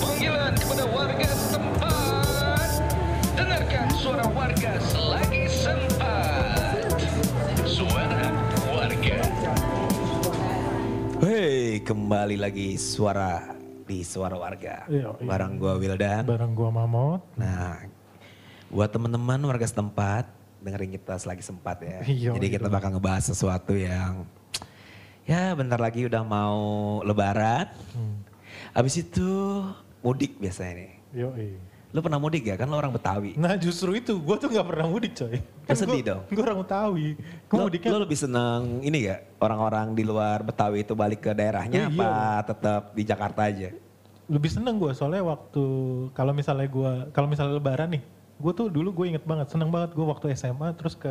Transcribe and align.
Panggilan 0.00 0.52
kepada 0.56 0.84
warga 0.88 1.28
setempat. 1.28 2.70
Dengarkan 3.36 3.86
suara 3.92 4.24
warga 4.32 4.72
selagi 4.80 5.44
sempat. 5.44 6.88
Suara 7.68 8.24
warga. 8.72 9.18
Hei, 11.20 11.84
kembali 11.84 12.40
lagi 12.40 12.80
suara 12.80 13.52
di 13.84 14.00
suara 14.00 14.40
warga. 14.40 14.88
Iya, 14.88 15.20
iya. 15.20 15.28
Barang 15.28 15.60
gua 15.60 15.76
Wildan. 15.76 16.24
Bareng 16.24 16.56
gua 16.56 16.72
Mamot. 16.72 17.20
Nah, 17.36 17.84
buat 18.72 18.88
teman-teman 18.88 19.36
warga 19.44 19.68
setempat, 19.68 20.32
dengerin 20.64 20.96
kita 20.96 21.20
selagi 21.20 21.44
sempat 21.44 21.76
ya. 21.84 22.00
Iya, 22.08 22.30
Jadi 22.40 22.46
kita 22.48 22.72
iya. 22.72 22.74
bakal 22.74 22.96
ngebahas 22.96 23.28
sesuatu 23.36 23.76
yang 23.76 24.24
ya 25.28 25.52
bentar 25.52 25.76
lagi 25.76 26.08
udah 26.08 26.24
mau 26.24 26.58
lebaran. 27.04 27.68
Hmm. 27.92 28.24
Habis 28.74 29.02
itu 29.02 29.30
mudik 30.00 30.36
biasanya 30.36 30.72
nih. 30.84 30.90
Yoi. 31.16 31.48
Lu 31.90 31.98
pernah 32.06 32.22
mudik 32.22 32.46
ya? 32.46 32.54
Kan 32.54 32.70
lu 32.70 32.78
orang 32.78 32.94
Betawi. 32.94 33.34
Nah 33.34 33.58
justru 33.58 33.98
itu, 33.98 34.14
gua 34.22 34.38
tuh 34.38 34.46
gak 34.46 34.62
pernah 34.62 34.86
mudik 34.86 35.10
coy. 35.18 35.42
Kan 35.66 35.74
sedih 35.74 36.02
dong. 36.06 36.22
Gua 36.30 36.42
orang 36.46 36.58
Betawi. 36.62 37.08
Gua 37.50 37.56
Lu, 37.58 37.64
mudiknya 37.66 37.90
lu 37.90 37.98
lebih 38.06 38.18
seneng 38.18 38.78
ini 38.86 39.10
gak? 39.10 39.20
Orang-orang 39.42 39.90
di 39.98 40.06
luar 40.06 40.46
Betawi 40.46 40.86
itu 40.86 40.94
balik 40.94 41.26
ke 41.26 41.34
daerahnya 41.34 41.86
Eh, 41.86 41.90
apa 41.90 42.06
iya. 42.06 42.46
tetap 42.46 42.82
di 42.94 43.02
Jakarta 43.02 43.42
aja? 43.46 43.70
lebih 44.30 44.46
seneng 44.46 44.78
gua 44.78 44.94
soalnya 44.94 45.26
waktu 45.26 45.64
kalau 46.14 46.30
misalnya 46.30 46.70
gua 46.70 47.10
kalau 47.10 47.26
misalnya 47.26 47.58
lebaran 47.58 47.98
nih, 47.98 48.02
gua 48.38 48.54
tuh 48.54 48.70
dulu 48.70 49.02
gue 49.02 49.06
inget 49.10 49.26
banget, 49.26 49.50
seneng 49.50 49.74
banget 49.74 49.90
gua 49.90 50.14
waktu 50.14 50.30
SMA 50.38 50.70
terus 50.78 50.94
ke 50.94 51.10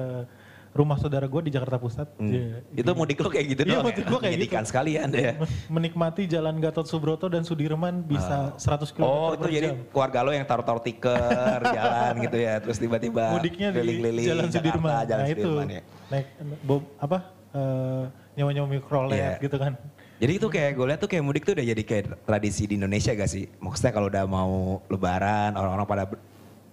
rumah 0.70 0.96
saudara 0.96 1.26
gua 1.26 1.42
di 1.42 1.50
Jakarta 1.50 1.76
Pusat. 1.76 2.08
Hmm. 2.16 2.30
Ya, 2.30 2.42
Itu 2.76 2.92
mudik 2.92 3.18
lu 3.18 3.28
kayak 3.28 3.46
gitu 3.48 3.62
Iya, 3.64 3.72
doang 3.76 3.86
mudik 3.86 4.02
ya? 4.02 4.08
gua 4.08 4.20
kayak 4.20 4.32
Pendidikan 4.32 4.62
gitu. 4.62 4.70
sekalian 4.70 5.08
ya? 5.12 5.32
menikmati 5.68 6.22
jalan 6.26 6.56
Gatot 6.58 6.86
Subroto 6.86 7.26
dan 7.26 7.42
Sudirman 7.42 8.02
bisa 8.02 8.54
100 8.56 8.92
km 8.92 9.04
Oh 9.04 9.34
itu 9.34 9.48
jadi 9.50 9.68
keluarga 9.90 10.20
lo 10.22 10.32
yang 10.32 10.46
taruh-taruh 10.46 10.80
tiker 10.80 11.60
jalan 11.78 12.14
gitu 12.22 12.38
ya. 12.38 12.54
Terus 12.60 12.78
tiba-tiba 12.78 13.24
mudiknya 13.32 13.70
di 13.72 13.80
Jalan 14.22 14.46
Jakarta, 14.46 14.58
Sudirman. 14.60 14.92
Jalan 15.04 15.20
nah 15.20 15.28
itu 15.28 15.42
Sudirman 15.44 15.70
ya. 15.70 15.82
naik 16.10 16.26
bob 16.62 16.82
apa 16.98 17.18
eh, 17.50 18.04
nyawa-nyawa 18.36 18.68
mikrolet 18.70 19.18
Iya. 19.18 19.32
gitu 19.42 19.58
kan. 19.58 19.74
Jadi 20.20 20.34
itu 20.36 20.48
kayak 20.48 20.76
gue 20.76 20.86
lihat 20.86 21.00
tuh 21.00 21.08
kayak 21.08 21.24
mudik 21.24 21.44
tuh 21.44 21.56
udah 21.56 21.64
jadi 21.66 21.80
kayak 21.82 22.04
tradisi 22.24 22.68
di 22.68 22.76
Indonesia 22.76 23.10
gak 23.10 23.26
sih? 23.26 23.48
Maksudnya 23.58 23.90
kalau 23.90 24.08
udah 24.08 24.24
mau 24.24 24.52
lebaran 24.86 25.56
orang-orang 25.56 25.88
pada 25.88 26.04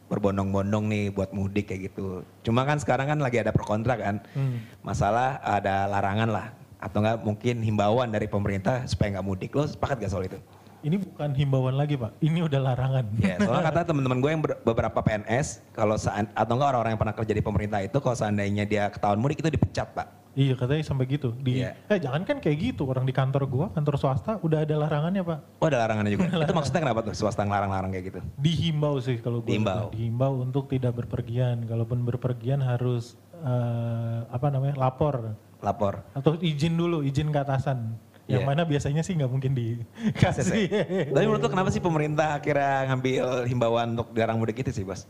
berbondong-bondong 0.07 0.85
nih 0.87 1.05
buat 1.11 1.35
mudik 1.35 1.71
kayak 1.71 1.93
gitu. 1.93 2.23
Cuma 2.47 2.63
kan 2.63 2.79
sekarang 2.79 3.11
kan 3.11 3.19
lagi 3.19 3.43
ada 3.43 3.51
pro 3.51 3.67
kontra 3.67 3.99
kan. 3.99 4.23
Hmm. 4.33 4.63
Masalah 4.87 5.43
ada 5.43 5.91
larangan 5.91 6.31
lah. 6.31 6.47
Atau 6.79 7.03
enggak 7.03 7.25
mungkin 7.25 7.65
himbauan 7.65 8.13
dari 8.15 8.31
pemerintah 8.31 8.87
supaya 8.87 9.19
nggak 9.19 9.27
mudik. 9.27 9.51
Lo 9.57 9.67
sepakat 9.67 10.03
gak 10.03 10.13
soal 10.13 10.29
itu? 10.31 10.39
Ini 10.87 11.03
bukan 11.03 11.35
himbauan 11.35 11.75
lagi 11.75 11.99
pak, 11.99 12.15
ini 12.23 12.47
udah 12.47 12.63
larangan. 12.63 13.11
Ya, 13.19 13.43
soalnya 13.43 13.75
kata 13.75 13.81
teman-teman 13.91 14.23
gue 14.23 14.31
yang 14.31 14.43
ber- 14.45 14.61
beberapa 14.63 15.03
PNS, 15.03 15.75
kalau 15.75 15.99
sean- 15.99 16.31
atau 16.31 16.55
enggak 16.55 16.69
orang-orang 16.71 16.95
yang 16.95 17.03
pernah 17.03 17.17
kerja 17.17 17.33
di 17.35 17.43
pemerintah 17.43 17.81
itu, 17.83 17.99
kalau 17.99 18.15
seandainya 18.15 18.63
dia 18.63 18.87
ketahuan 18.87 19.19
mudik 19.19 19.43
itu 19.43 19.51
dipecat 19.51 19.91
pak. 19.91 20.07
Iya 20.37 20.53
katanya 20.53 20.85
sampai 20.85 21.09
gitu. 21.09 21.33
Di, 21.33 21.65
Iya. 21.65 21.73
Eh 21.89 21.97
jangan 21.97 22.29
kan 22.29 22.37
kayak 22.45 22.57
gitu 22.61 22.85
orang 22.85 23.09
di 23.09 23.17
kantor 23.17 23.49
gua, 23.49 23.67
kantor 23.73 23.97
swasta 23.97 24.37
udah 24.45 24.69
ada 24.69 24.77
larangannya 24.77 25.25
pak. 25.25 25.39
Oh 25.59 25.67
ada 25.67 25.81
larangannya 25.81 26.13
juga. 26.13 26.29
itu 26.45 26.53
maksudnya 26.53 26.81
kenapa 26.85 27.01
tuh 27.01 27.17
swasta 27.17 27.41
ngelarang-larang 27.41 27.89
kayak 27.97 28.05
gitu? 28.13 28.21
Dihimbau 28.37 29.01
sih 29.01 29.17
kalau 29.17 29.41
gua. 29.41 29.49
Dihimbau. 29.49 29.85
Dihimbau 29.97 30.33
untuk 30.45 30.69
tidak 30.69 30.93
berpergian. 30.93 31.65
Kalaupun 31.65 32.05
berpergian 32.05 32.61
harus 32.61 33.17
eh, 33.41 34.21
apa 34.29 34.53
namanya 34.53 34.77
lapor 34.77 35.33
Lapor. 35.65 36.05
atau 36.13 36.37
izin 36.37 36.77
dulu, 36.77 37.01
izin 37.01 37.33
ke 37.33 37.41
atasan. 37.41 37.97
Yang 38.27 38.43
Iya. 38.43 38.49
mana 38.51 38.63
biasanya 38.67 39.01
sih 39.01 39.15
nggak 39.15 39.31
mungkin 39.31 39.55
dikasih. 39.55 40.69
Tapi 41.15 41.25
menurut 41.25 41.43
lo 41.43 41.49
kenapa 41.49 41.71
sih 41.71 41.81
pemerintah 41.81 42.37
akhirnya 42.37 42.91
ngambil 42.93 43.25
himbauan 43.47 43.95
untuk 43.95 44.11
dilarang 44.13 44.37
mudik 44.37 44.61
itu 44.61 44.75
sih 44.75 44.85
bos? 44.85 45.07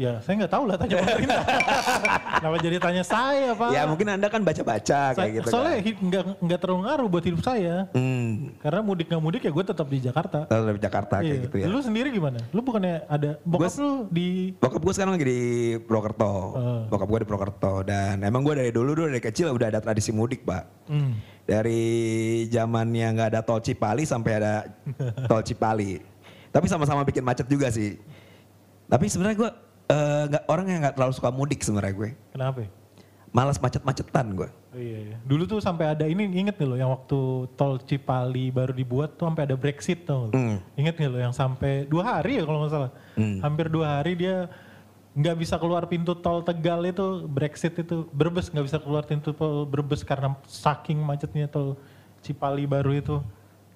Ya 0.00 0.16
saya 0.24 0.40
nggak 0.40 0.48
tahu 0.48 0.64
lah 0.64 0.76
tanya 0.76 0.96
pemerintah. 0.96 1.42
Kenapa 2.40 2.56
jadi 2.58 2.76
tanya 2.80 3.04
saya 3.04 3.52
pak? 3.52 3.68
Ya 3.68 3.82
mungkin 3.84 4.08
anda 4.08 4.26
kan 4.26 4.40
baca-baca 4.40 5.00
kayak 5.12 5.30
gitu 5.36 5.48
soalnya 5.52 5.76
kan. 5.78 5.92
nggak 6.00 6.22
nggak 6.40 6.58
terlalu 6.58 6.80
ngaruh 6.82 7.06
buat 7.06 7.24
hidup 7.26 7.42
saya. 7.44 7.84
Hmm, 7.92 8.56
Karena 8.56 8.80
mudik 8.80 9.06
nggak 9.06 9.20
mudik 9.20 9.42
ya 9.44 9.52
gue 9.52 9.64
tetap 9.66 9.86
di 9.86 9.98
Jakarta. 10.00 10.48
kalau 10.48 10.64
dari 10.64 10.80
Jakarta 10.80 11.14
kayak 11.20 11.28
Iya. 11.28 11.44
gitu 11.44 11.56
ya. 11.60 11.66
Lu 11.68 11.78
sendiri 11.78 12.08
gimana? 12.08 12.40
Lu 12.50 12.64
bukannya 12.64 13.04
ada 13.06 13.36
bokap 13.44 13.68
Gua- 13.68 13.76
lu 13.78 13.90
di 14.08 14.28
Bokap 14.56 14.80
gue 14.80 14.94
sekarang 14.94 15.12
lagi 15.14 15.26
di 15.26 15.40
Purwokerto. 15.78 16.32
Eh. 16.50 16.82
Bokap 16.88 17.06
gue 17.06 17.18
di 17.20 17.26
Purwokerto. 17.28 17.74
Dan 17.82 18.24
emang 18.24 18.40
gue 18.40 18.54
dari 18.56 18.72
dulu, 18.72 18.96
dulu 18.96 19.06
dari 19.06 19.20
kecil 19.20 19.52
udah 19.52 19.68
ada 19.68 19.80
tradisi 19.80 20.10
mudik 20.10 20.42
pak. 20.42 20.64
Hmm. 20.88 21.12
Dari 21.44 21.82
zamannya 22.48 23.06
nggak 23.10 23.28
ada 23.28 23.40
tol 23.42 23.60
Cipali 23.60 24.08
sampai 24.08 24.32
ada 24.34 24.64
tol 25.28 25.44
Cipali. 25.44 26.00
Tapi 26.48 26.66
sama-sama 26.66 27.04
bikin 27.04 27.20
macet 27.20 27.44
juga 27.44 27.68
sih. 27.68 28.00
Tapi 28.86 29.06
sebenarnya 29.06 29.36
gue 29.38 29.50
eh, 29.90 30.22
nggak 30.30 30.44
orang 30.46 30.66
yang 30.70 30.80
nggak 30.86 30.94
terlalu 30.94 31.12
suka 31.18 31.30
mudik 31.34 31.60
sebenarnya 31.60 31.94
gue. 31.98 32.10
Kenapa? 32.30 32.70
Malas 33.30 33.62
macet-macetan 33.62 34.26
gue. 34.34 34.50
Oh, 34.74 34.78
iya, 34.78 34.98
iya. 35.06 35.16
Dulu 35.22 35.46
tuh 35.46 35.58
sampai 35.62 35.94
ada 35.94 36.06
ini 36.06 36.26
inget 36.30 36.58
nih 36.58 36.66
lo 36.66 36.74
yang 36.78 36.90
waktu 36.90 37.46
tol 37.54 37.78
Cipali 37.78 38.50
baru 38.50 38.74
dibuat 38.74 39.14
tuh 39.18 39.30
sampai 39.30 39.46
ada 39.46 39.54
Brexit 39.54 40.02
tuh. 40.02 40.30
Hmm. 40.34 40.58
Inget 40.74 40.98
nih 40.98 41.10
lo 41.10 41.18
yang 41.18 41.34
sampai 41.34 41.86
dua 41.86 42.18
hari 42.18 42.38
ya 42.38 42.46
kalau 42.46 42.66
nggak 42.66 42.72
salah. 42.74 42.90
Hmm. 43.14 43.38
Hampir 43.42 43.66
dua 43.70 43.98
hari 43.98 44.18
dia 44.18 44.50
nggak 45.10 45.36
bisa 45.42 45.58
keluar 45.58 45.90
pintu 45.90 46.14
tol 46.14 46.42
Tegal 46.46 46.86
itu 46.86 47.26
Brexit 47.26 47.74
itu 47.78 48.06
Brebes 48.14 48.46
nggak 48.50 48.66
bisa 48.66 48.78
keluar 48.78 49.02
pintu 49.06 49.34
tol 49.34 49.66
Brebes 49.66 50.06
karena 50.06 50.34
saking 50.46 50.98
macetnya 51.02 51.46
tol 51.50 51.78
Cipali 52.22 52.66
baru 52.66 52.94
itu. 52.94 53.16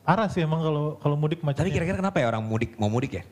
Arah 0.03 0.27
sih 0.31 0.43
emang 0.43 0.63
kalau 0.63 0.99
kalau 0.99 1.17
mudik 1.19 1.43
Tapi 1.43 1.55
macetnya. 1.55 1.75
kira-kira 1.75 1.97
kenapa 2.03 2.19
ya 2.23 2.27
orang 2.31 2.43
mudik 2.43 2.75
mau 2.79 2.91
mudik 2.91 3.19
ya? 3.19 3.25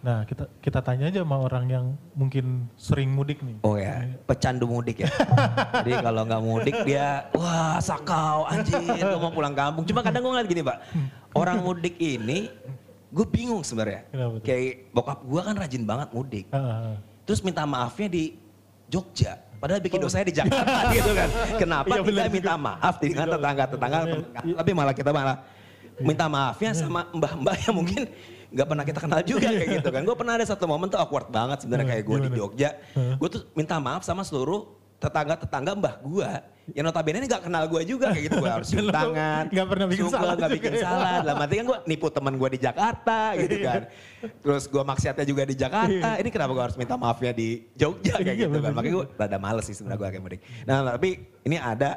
Nah 0.00 0.24
kita 0.24 0.48
kita 0.64 0.80
tanya 0.80 1.12
aja 1.12 1.20
sama 1.20 1.36
orang 1.44 1.64
yang 1.68 1.84
mungkin 2.16 2.64
sering 2.80 3.12
mudik 3.12 3.44
nih. 3.44 3.60
Oh 3.60 3.76
ya, 3.76 4.08
pecandu 4.24 4.64
mudik 4.64 5.04
ya. 5.04 5.10
Jadi 5.84 5.92
kalau 6.00 6.24
nggak 6.24 6.42
mudik 6.42 6.76
dia, 6.88 7.28
wah 7.36 7.76
sakau 7.84 8.48
anjir, 8.48 8.80
gue 8.80 9.20
mau 9.20 9.28
pulang 9.28 9.52
kampung. 9.52 9.84
Cuma 9.84 10.00
kadang 10.00 10.24
gue 10.24 10.32
ngeliat 10.32 10.48
gini 10.48 10.62
pak, 10.64 10.78
orang 11.36 11.60
mudik 11.60 12.00
ini, 12.00 12.48
gue 13.12 13.26
bingung 13.28 13.60
sebenarnya. 13.60 14.08
Kayak 14.40 14.88
bokap 14.96 15.20
gue 15.20 15.40
kan 15.44 15.54
rajin 15.60 15.84
banget 15.84 16.08
mudik. 16.16 16.46
Ah, 16.48 16.56
ah, 16.56 16.76
ah. 16.96 16.96
Terus 17.28 17.44
minta 17.44 17.68
maafnya 17.68 18.08
di 18.08 18.24
Jogja. 18.88 19.36
Padahal 19.60 19.84
bikin 19.84 20.00
dosanya 20.00 20.26
di 20.32 20.34
Jakarta 20.34 20.80
gitu 20.96 21.12
kan. 21.12 21.28
Kenapa 21.60 21.92
Iya, 21.92 22.00
bener 22.00 22.24
tidak 22.24 22.32
minta 22.32 22.54
maaf 22.56 22.94
dengan 22.96 23.26
tetangga-tetangga. 23.36 23.98
Tapi 24.64 24.70
malah 24.72 24.94
kita 24.96 25.10
malah 25.12 25.36
minta 26.00 26.24
maafnya 26.32 26.72
sama 26.72 27.04
mbah-mbah 27.12 27.56
yang 27.68 27.76
mungkin 27.76 28.08
nggak 28.50 28.66
pernah 28.66 28.84
kita 28.84 28.98
kenal 28.98 29.20
juga 29.22 29.48
kayak 29.48 29.68
gitu 29.78 29.88
kan. 29.88 30.02
Gue 30.02 30.16
pernah 30.16 30.34
ada 30.34 30.44
satu 30.44 30.64
momen 30.64 30.86
tuh 30.86 30.98
awkward 30.98 31.28
banget 31.28 31.62
sebenarnya 31.62 31.86
kayak 31.94 32.04
gue 32.04 32.16
di? 32.20 32.28
Jogja. 32.34 32.70
Gue 33.16 33.28
tuh 33.28 33.42
minta 33.54 33.78
maaf 33.78 34.02
sama 34.02 34.22
seluruh 34.22 34.66
tetangga-tetangga 34.98 35.72
mbah 35.74 35.94
gue. 35.98 36.30
Yang 36.70 36.84
notabene 36.86 37.18
ini 37.18 37.26
gak 37.26 37.50
kenal 37.50 37.66
gue 37.66 37.82
juga 37.82 38.14
kayak 38.14 38.24
gitu. 38.26 38.36
Gue 38.38 38.50
harus 38.52 38.68
cium 38.68 38.92
tangan. 38.94 39.50
nggak 39.50 39.66
pernah 39.66 39.86
bikin 39.90 40.04
suka, 40.06 40.18
salah 40.18 40.34
juga 40.34 40.48
bikin 40.52 40.72
ya. 40.72 40.82
salah. 40.84 41.14
Dalam 41.24 41.38
arti 41.42 41.54
kan 41.56 41.66
gue 41.66 41.78
nipu 41.88 42.06
teman 42.10 42.34
gue 42.36 42.48
di 42.52 42.60
Jakarta 42.60 43.18
gitu 43.34 43.54
Iya. 43.58 43.66
kan. 43.66 43.80
Terus 44.38 44.64
gue 44.66 44.82
maksiatnya 44.84 45.26
juga 45.26 45.42
di 45.42 45.54
Jakarta. 45.54 46.08
Ini 46.18 46.28
kenapa 46.30 46.50
gue 46.52 46.64
harus 46.70 46.76
minta 46.78 46.94
maafnya 46.94 47.32
di 47.32 47.48
Jogja 47.74 48.14
kayak 48.18 48.36
Iya, 48.38 48.46
gitu 48.46 48.58
kan. 48.60 48.70
Makanya 48.70 48.94
gue 48.94 49.06
rada 49.14 49.38
males 49.38 49.64
sih 49.66 49.74
sebenarnya 49.74 49.98
gue 49.98 50.08
kayak 50.14 50.22
mudik. 50.22 50.40
Nah 50.62 50.76
tapi 50.94 51.10
ini 51.42 51.56
ada 51.58 51.90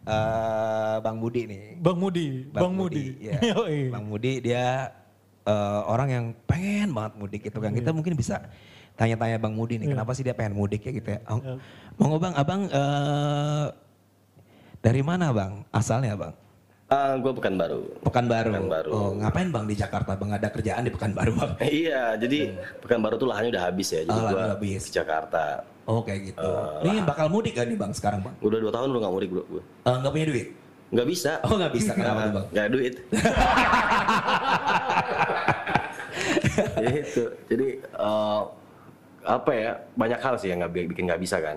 eh, 0.00 0.96
Bang 1.00 1.16
Budi 1.20 1.42
nih. 1.44 1.62
Bang 1.76 1.98
Mudi, 1.98 2.26
Bang, 2.48 2.72
Mudi. 2.72 3.04
ya. 3.20 3.36
Yoi. 3.52 3.92
Bang 3.92 4.04
Budi 4.08 4.40
dia 4.40 4.88
eh, 5.44 5.80
orang 5.84 6.08
yang 6.08 6.24
pengen 6.44 6.90
banget 6.90 7.12
mudik 7.16 7.40
gitu 7.42 7.58
kan. 7.58 7.70
Iya. 7.70 7.78
Kita 7.80 7.90
mungkin 7.90 8.14
bisa 8.14 8.36
tanya-tanya 8.94 9.36
Bang 9.36 9.52
Mudi 9.52 9.76
nih, 9.76 9.90
kenapa 9.90 10.14
sih 10.14 10.22
dia 10.22 10.32
pengen 10.32 10.54
mudik 10.54 10.80
ya 10.80 10.92
gitu 10.92 11.08
ya. 11.10 11.20
Oh, 11.26 11.38
Iya. 11.38 11.54
Monggo 11.94 12.18
Bang, 12.18 12.34
Abang 12.34 12.66
eh, 12.66 13.66
dari 14.78 15.00
mana 15.00 15.30
Bang? 15.30 15.66
Asalnya 15.68 16.14
Bang? 16.14 16.34
Ah, 16.84 17.16
gue 17.16 17.32
pekan 17.32 17.56
baru. 17.56 17.80
Pekanbaru. 18.04 18.52
Pekanbaru. 18.54 18.90
Oh, 18.92 19.10
ngapain 19.16 19.48
Bang 19.48 19.64
di 19.64 19.74
Jakarta? 19.74 20.14
Bang 20.14 20.30
ada 20.30 20.46
kerjaan 20.46 20.84
di 20.84 20.92
Pekanbaru 20.92 21.32
Bang? 21.34 21.52
iya, 21.80 22.14
jadi 22.14 22.54
pekan 22.78 23.00
baru 23.00 23.16
tuh 23.16 23.26
lahannya 23.26 23.50
udah 23.50 23.64
habis 23.66 23.88
ya. 23.90 24.04
Jadi 24.04 24.08
Oh, 24.08 24.14
lahannya 24.14 24.30
gue 24.30 24.38
udah 24.38 24.54
habis. 24.54 24.82
ke 24.84 24.92
Jakarta. 24.92 25.44
Oh 25.84 26.00
kayak 26.00 26.20
gitu. 26.30 26.48
Ini 26.82 27.02
bakal 27.02 27.28
mudik 27.28 27.56
gak 27.56 27.66
nih 27.66 27.76
Bang 27.76 27.92
sekarang 27.92 28.20
Bang? 28.22 28.36
Udah 28.40 28.56
dua 28.56 28.70
tahun 28.70 28.88
udah 28.88 29.00
gak 29.00 29.12
mudik 29.12 29.28
bro 29.32 29.44
gue. 29.44 29.62
Eh, 29.84 29.96
Nggak 29.96 30.12
punya 30.12 30.26
duit? 30.28 30.48
Nggak 30.94 31.08
bisa. 31.10 31.32
Oh 31.42 31.56
nggak 31.58 31.72
bisa, 31.74 31.90
kenapa 31.92 32.20
tuh 32.22 32.32
Bang? 32.36 32.46
Gak 32.52 32.62
ada 32.62 32.70
duit. 32.70 32.94
Ya 36.76 36.90
itu. 37.02 37.24
Jadi 37.46 37.68
eh, 37.80 38.42
apa 39.24 39.50
ya? 39.50 39.72
Banyak 39.94 40.20
hal 40.20 40.34
sih 40.36 40.48
yang 40.48 40.60
nggak 40.60 40.72
bi- 40.72 40.88
bikin 40.88 41.04
nggak 41.06 41.20
bisa 41.20 41.38
kan. 41.38 41.56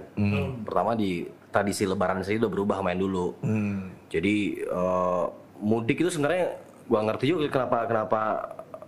Pertama 0.64 0.94
di 0.94 1.24
tradisi 1.48 1.84
Lebaran 1.84 2.20
sendiri 2.20 2.44
udah 2.44 2.54
berubah 2.54 2.78
main 2.80 2.96
dulu. 2.96 3.36
Hmm. 3.40 3.92
Jadi 4.08 4.36
eh, 4.62 5.26
mudik 5.58 5.98
itu 5.98 6.10
sebenarnya 6.10 6.54
gua 6.86 7.04
ngerti 7.04 7.26
juga 7.28 7.46
kenapa 7.48 7.84
kenapa 7.84 8.22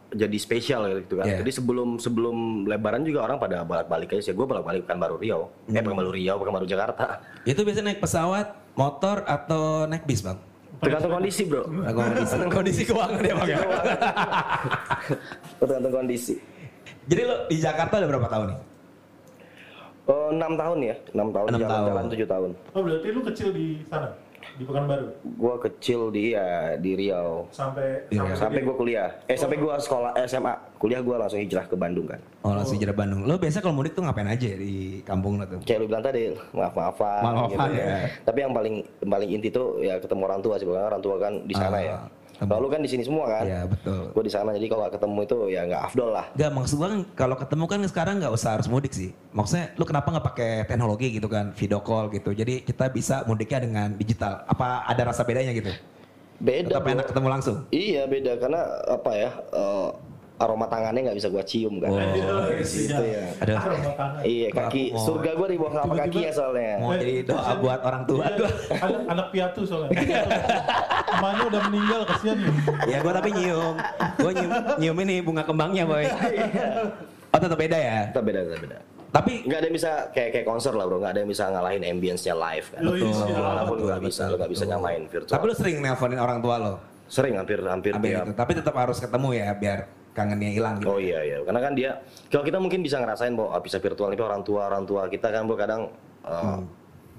jadi 0.10 0.38
spesial 0.38 0.90
gitu 1.00 1.18
kan. 1.18 1.26
Iya. 1.28 1.38
Jadi 1.40 1.52
sebelum 1.54 1.98
sebelum 1.98 2.38
Lebaran 2.66 3.04
juga 3.04 3.24
orang 3.24 3.38
pada 3.38 3.62
balik-balik 3.62 4.10
aja 4.12 4.24
sih. 4.24 4.34
Gue 4.34 4.44
balik-balik 4.44 4.84
kan 4.84 4.98
baru 4.98 5.16
Riau, 5.16 5.54
Hmm. 5.66 5.76
eh 5.76 5.82
bukan 5.82 5.98
baru 6.00 6.12
Riau, 6.12 6.36
bukan 6.36 6.54
baru 6.56 6.66
Jakarta. 6.66 7.22
Itu 7.44 7.62
biasanya 7.62 7.94
naik 7.94 8.02
pesawat, 8.02 8.48
motor 8.74 9.22
atau 9.24 9.86
naik 9.86 10.04
bis 10.04 10.22
bang? 10.22 10.42
Tergantung 10.80 11.12
kondisi 11.18 11.42
bro. 11.50 11.64
Kondisi, 11.68 12.36
kondisi 12.48 12.82
keuangan 12.88 13.24
ya 13.26 13.34
bang 13.36 13.50
ya? 13.50 13.58
tergantung 15.60 15.94
kondisi. 15.94 16.34
Jadi 17.10 17.22
lo 17.26 17.36
di 17.50 17.58
Jakarta 17.58 17.98
udah 18.00 18.10
berapa 18.10 18.30
tahun 18.30 18.46
nih? 18.54 18.60
Oh, 20.10 20.30
6 20.34 20.42
tahun 20.42 20.78
ya, 20.82 20.96
6 21.14 21.36
tahun 21.36 21.48
Enam 21.54 21.60
jalan-jalan 21.62 22.06
tahun. 22.10 22.18
7 22.18 22.34
tahun. 22.34 22.50
Oh 22.74 22.82
berarti 22.82 23.08
lu 23.14 23.22
kecil 23.22 23.50
di 23.54 23.66
sana? 23.90 24.10
Di 24.60 24.68
Pekanbaru? 24.68 25.08
Gua 25.40 25.56
kecil 25.56 26.12
di 26.12 26.36
ya 26.36 26.76
di 26.76 26.92
Riau. 26.92 27.48
Sampai 27.48 28.04
Iya. 28.12 28.36
Sampai 28.36 28.60
gua 28.60 28.76
kuliah. 28.76 29.08
Eh 29.32 29.40
sampai 29.40 29.56
gua 29.56 29.80
sekolah 29.80 30.12
eh, 30.20 30.28
SMA. 30.28 30.52
Kuliah 30.76 31.00
gua 31.00 31.24
langsung 31.24 31.40
hijrah 31.40 31.64
ke 31.64 31.80
Bandung 31.80 32.12
kan. 32.12 32.20
Oh 32.44 32.52
langsung 32.52 32.76
hijrah 32.76 32.92
Bandung. 32.92 33.24
Lo 33.24 33.40
biasa 33.40 33.64
kalau 33.64 33.80
mudik 33.80 33.96
tuh 33.96 34.04
ngapain 34.04 34.28
aja 34.28 34.52
di 34.60 35.00
kampung 35.08 35.40
lo 35.40 35.48
tuh? 35.48 35.64
Kayak 35.64 35.80
lu 35.80 35.86
bilang 35.88 36.04
tadi, 36.04 36.36
maaf-maafan 36.52 37.24
Maaf-maafan, 37.24 37.68
gitu 37.72 37.80
ya. 37.80 37.88
Tapi 38.28 38.38
yang 38.44 38.52
paling 38.52 38.76
yang 38.84 39.12
paling 39.16 39.30
inti 39.32 39.48
tuh 39.48 39.80
ya 39.80 39.96
ketemu 39.96 40.22
orang 40.28 40.42
tua 40.44 40.56
sih, 40.60 40.68
orang 40.68 41.00
tua 41.00 41.16
kan 41.16 41.34
di 41.48 41.56
sana 41.56 41.78
Ah, 41.80 41.82
ya. 41.82 41.96
Kalau 42.40 42.64
lu 42.64 42.68
kan 42.72 42.80
di 42.80 42.88
sini 42.88 43.04
semua 43.04 43.28
kan? 43.28 43.44
Iya 43.44 43.68
betul. 43.68 44.16
Gue 44.16 44.24
di 44.24 44.32
sana 44.32 44.56
jadi 44.56 44.68
kalau 44.72 44.88
ketemu 44.88 45.20
itu 45.28 45.38
ya 45.52 45.62
nggak 45.68 45.84
afdol 45.92 46.10
lah. 46.16 46.26
Gak 46.40 46.52
maksud 46.56 46.76
gua 46.80 46.88
kan 46.96 47.02
kalau 47.12 47.36
ketemu 47.36 47.66
kan 47.68 47.80
sekarang 47.84 48.16
nggak 48.24 48.32
usah 48.32 48.50
harus 48.56 48.68
mudik 48.72 48.96
sih. 48.96 49.12
Maksudnya 49.36 49.76
lu 49.76 49.84
kenapa 49.84 50.08
nggak 50.08 50.26
pakai 50.32 50.52
teknologi 50.64 51.08
gitu 51.12 51.28
kan, 51.28 51.52
video 51.52 51.84
call 51.84 52.08
gitu. 52.16 52.32
Jadi 52.32 52.64
kita 52.64 52.88
bisa 52.88 53.28
mudiknya 53.28 53.60
dengan 53.60 53.88
digital. 54.00 54.48
Apa 54.48 54.88
ada 54.88 55.12
rasa 55.12 55.28
bedanya 55.28 55.52
gitu? 55.52 55.76
Beda. 56.40 56.72
Tetap 56.72 56.84
bro. 56.88 56.94
enak 56.96 57.06
ketemu 57.12 57.28
langsung. 57.28 57.58
Iya 57.76 58.08
beda 58.08 58.32
karena 58.40 58.62
apa 58.88 59.12
ya 59.12 59.30
eh, 59.36 59.90
aroma 60.40 60.66
tangannya 60.66 61.02
nggak 61.04 61.18
bisa 61.18 61.28
gua 61.28 61.44
cium 61.44 61.78
kan. 61.78 61.92
Oh, 61.92 62.00
gitu 62.56 62.96
ya. 62.98 63.28
Ada 63.38 63.54
Aroma 63.60 63.92
tangan. 63.94 64.22
Iya 64.24 64.48
kaki 64.50 64.84
Mau- 64.90 65.04
surga 65.04 65.32
gua 65.36 65.48
di 65.48 65.58
bawah 65.60 65.72
telapak 65.74 65.88
Tiba-tiba- 65.92 66.08
kaki 66.10 66.20
ya 66.24 66.32
soalnya. 66.32 66.74
mau 66.80 66.92
jadi 66.96 67.14
doa 67.22 67.52
buat 67.58 67.80
orang 67.82 68.04
tua 68.06 68.24
Iya, 68.24 68.36
gua. 68.36 68.50
anak, 68.80 69.02
anak 69.06 69.28
piatu 69.30 69.62
soalnya. 69.64 69.90
Emaknya 71.12 71.44
udah 71.46 71.62
meninggal 71.68 72.02
kasihan 72.06 72.38
nih. 72.40 72.54
Ya 72.88 72.98
gua 73.00 73.14
tapi 73.14 73.30
nyium. 73.30 73.76
Gua 74.16 74.32
nyium, 74.32 74.52
nyium 74.80 74.98
ini 75.02 75.16
bunga 75.20 75.44
kembangnya 75.44 75.84
boy. 75.84 76.06
Oh 77.30 77.38
tetap 77.38 77.58
beda 77.58 77.78
ya. 77.78 77.98
Kita 78.10 78.22
beda, 78.22 78.40
kita 78.42 78.58
beda. 78.60 78.78
Tapi 79.10 79.34
Nggak 79.42 79.58
ada 79.58 79.66
yang 79.66 79.76
bisa 79.76 79.92
kayak 80.10 80.30
kayak 80.32 80.46
konser 80.46 80.70
lah 80.72 80.86
bro, 80.86 80.98
nggak 80.98 81.12
ada 81.12 81.20
yang 81.20 81.30
bisa 81.30 81.44
ngalahin 81.46 81.82
ambience-nya 81.84 82.32
live 82.32 82.68
kan. 82.70 82.80
Lo 82.80 82.94
iya, 82.94 83.10
Walaupun 83.10 83.76
betul, 83.76 83.88
nggak 83.90 84.02
bisa, 84.06 84.22
lo 84.26 84.36
nggak 84.38 84.52
bisa 84.54 84.64
nyamain 84.66 85.04
virtual. 85.04 85.34
tapi 85.34 85.44
lu 85.46 85.54
sering 85.54 85.76
nelponin 85.80 86.18
orang 86.18 86.40
tua 86.40 86.56
lo. 86.56 86.74
Sering 87.10 87.34
hampir 87.36 87.58
hampir 87.60 87.92
Ambil 87.92 88.06
tiap 88.14 88.22
itu. 88.24 88.34
Tapi 88.38 88.52
tetap 88.54 88.76
harus 88.78 89.02
ketemu 89.02 89.30
ya 89.34 89.50
biar 89.52 89.80
kangennya 90.14 90.50
hilang 90.52 90.82
gitu. 90.82 90.90
Oh 90.90 91.00
iya 91.00 91.22
iya, 91.22 91.38
karena 91.46 91.62
kan 91.62 91.74
dia 91.78 92.02
kalau 92.28 92.44
kita 92.44 92.58
mungkin 92.58 92.82
bisa 92.82 92.98
ngerasain 93.00 93.34
bahwa 93.38 93.56
ah, 93.56 93.62
bisa 93.62 93.78
virtual 93.78 94.10
itu 94.12 94.24
orang 94.26 94.42
tua 94.42 94.68
orang 94.68 94.84
tua 94.84 95.08
kita 95.08 95.30
kan 95.30 95.46
bro 95.46 95.56
kadang 95.56 95.94
eh, 96.26 96.60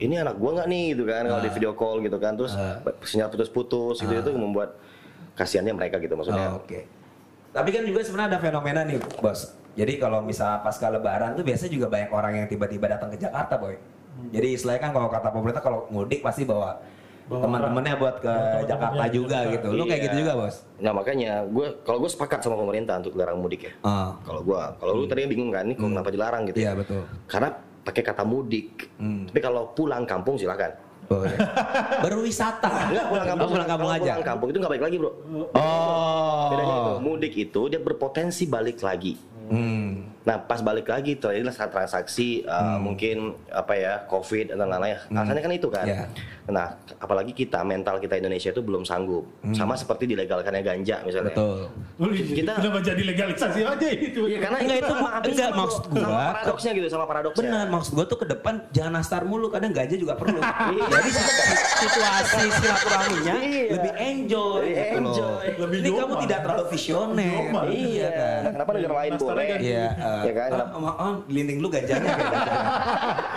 ini 0.01 0.21
anak 0.21 0.37
gua 0.37 0.61
nggak 0.61 0.69
nih 0.69 0.85
gitu 0.97 1.05
kan 1.07 1.23
kalau 1.29 1.43
di 1.43 1.51
video 1.53 1.73
call 1.77 1.97
gitu 2.03 2.19
kan 2.19 2.33
terus 2.35 2.53
sinyal 3.07 3.29
putus-putus 3.31 4.03
gitu 4.03 4.13
itu 4.13 4.31
membuat 4.35 4.77
kasihannya 5.39 5.73
mereka 5.73 5.97
gitu 6.03 6.15
maksudnya. 6.19 6.53
Oh, 6.53 6.61
Oke. 6.61 6.85
Tapi 7.51 7.69
kan 7.75 7.83
juga 7.83 8.01
sebenarnya 8.07 8.37
ada 8.37 8.39
fenomena 8.39 8.81
nih, 8.87 9.03
bos. 9.19 9.59
Jadi 9.75 9.99
kalau 9.99 10.23
misal 10.23 10.63
pasca 10.63 10.87
lebaran 10.87 11.35
tuh 11.35 11.43
biasanya 11.43 11.73
juga 11.73 11.87
banyak 11.91 12.11
orang 12.15 12.33
yang 12.43 12.47
tiba-tiba 12.47 12.87
datang 12.87 13.11
ke 13.11 13.19
Jakarta, 13.19 13.59
boy. 13.59 13.75
Jadi 14.31 14.55
istilahnya 14.55 14.83
kan 14.87 14.93
kalau 14.93 15.09
kata 15.09 15.29
pemerintah 15.33 15.63
kalau 15.63 15.89
mudik 15.89 16.21
pasti 16.21 16.45
Bawa 16.45 16.77
teman-temannya 17.31 17.95
buat 17.95 18.17
ke 18.19 18.35
Jakarta 18.67 19.05
juga 19.07 19.39
gitu. 19.49 19.69
Lu 19.71 19.87
kayak 19.87 19.95
Iya. 19.95 20.07
gitu 20.11 20.17
juga, 20.21 20.33
bos? 20.35 20.57
Nah 20.83 20.91
makanya 20.91 21.33
gue 21.47 21.67
kalau 21.81 21.99
gue 22.03 22.11
sepakat 22.11 22.43
sama 22.43 22.59
pemerintah 22.59 22.99
untuk 22.99 23.15
larang 23.15 23.39
mudik 23.39 23.71
ya. 23.71 23.73
Ah, 23.81 24.19
Kalau 24.27 24.43
gua 24.43 24.75
kalau 24.77 24.99
lu 24.99 25.05
tadi 25.07 25.25
bingung 25.25 25.55
kan, 25.55 25.63
ini 25.63 25.75
kok 25.75 25.87
kenapa 25.87 26.11
dilarang 26.11 26.43
gitu? 26.51 26.59
iya 26.59 26.75
betul. 26.75 27.07
Karena 27.25 27.55
pakai 27.81 28.03
kata 28.03 28.23
mudik. 28.27 28.91
Hmm. 28.99 29.31
Tapi 29.31 29.39
kalau 29.39 29.71
pulang 29.71 30.03
kampung 30.03 30.35
silakan. 30.35 30.75
Boy. 31.07 31.27
Berwisata. 32.05 32.71
Enggak 32.87 33.07
pulang 33.09 33.27
kampung. 33.27 33.47
Oh, 33.47 33.53
pulang 33.55 33.69
kampung 33.69 33.91
aja. 33.91 34.13
Pulang 34.15 34.27
kampung 34.27 34.49
itu 34.51 34.59
nggak 34.59 34.73
balik 34.75 34.85
lagi 34.87 34.97
bro. 34.99 35.11
Oh. 35.55 36.47
Bedanya 36.51 36.75
itu 36.77 36.93
mudik 37.01 37.35
itu 37.37 37.61
dia 37.67 37.81
berpotensi 37.81 38.45
balik 38.47 38.79
lagi. 38.81 39.15
Hmm. 40.31 40.39
Nah 40.41 40.47
pas 40.47 40.61
balik 40.61 40.87
lagi 40.87 41.17
terjadilah 41.17 41.51
saat 41.51 41.71
transaksi 41.71 42.45
uh, 42.45 42.79
mungkin 42.79 43.35
apa 43.51 43.75
ya 43.75 43.95
covid 44.07 44.51
dan 44.51 44.63
lain-lain. 44.65 44.95
Alasannya 45.11 45.43
kan 45.43 45.53
itu 45.53 45.69
kan. 45.69 45.85
Iya. 45.85 46.07
Nah 46.47 46.67
apalagi 46.97 47.33
kita 47.33 47.63
mental 47.63 47.99
kita 47.99 48.15
Indonesia 48.15 48.49
itu 48.49 48.61
belum 48.61 48.83
sanggup. 48.83 49.27
Sama 49.51 49.75
seperti 49.75 50.07
dilegalkannya 50.07 50.63
ganja 50.63 51.03
misalnya. 51.03 51.35
Betul. 51.35 51.67
Kita- 52.31 52.57
kenapa 52.57 52.79
jadi 52.81 53.03
legalisasi 53.05 53.61
aja 53.61 53.89
itu? 53.89 54.23
Iya 54.25 54.39
karena 54.41 54.59
Enggak, 54.61 54.79
itu 54.79 54.95
hampir 54.95 55.31
enggak, 55.31 55.49
sama, 55.49 55.59
maksud 55.59 55.83
bro. 55.85 55.99
Sama 55.99 56.07
gua- 56.07 56.33
paradoksnya 56.33 56.71
gitu 56.73 56.87
sama 56.89 57.05
paradoksnya. 57.05 57.43
Benar, 57.43 57.67
maksud 57.69 57.93
gue 57.93 58.07
tuh 58.07 58.19
ke 58.19 58.27
depan 58.29 58.55
jangan 58.71 58.93
nastar 58.95 59.23
mulu, 59.25 59.49
kadang 59.49 59.73
gajah 59.73 59.97
juga 59.97 60.15
perlu. 60.15 60.39
Jadi 60.93 61.11
situasi 61.77 62.43
silaturahminya 62.53 63.35
Iya. 63.41 63.65
lebih 63.73 63.93
enjoy. 63.97 64.61
Lebih 64.61 64.71
gitu 64.71 64.99
loh. 65.01 65.11
enjoy. 65.11 65.45
Lebih 65.57 65.79
Ini 65.81 65.91
kamu 65.93 66.15
tidak 66.21 66.39
terlalu 66.41 66.65
visioner. 66.69 67.41
Iya 67.67 68.09
kan. 68.11 68.41
Kenapa 68.53 68.71
negara 68.73 68.95
lain 68.97 69.13
boleh? 69.17 69.47
Iya, 69.61 69.87
Iya 70.21 70.33
kan? 70.35 70.51
oh, 70.53 70.81
oh, 70.81 70.95
oh, 70.95 71.13
linding 71.27 71.59
lu 71.59 71.69
gajahnya 71.69 72.13
kayak 72.13 72.31
gitu. 72.35 72.51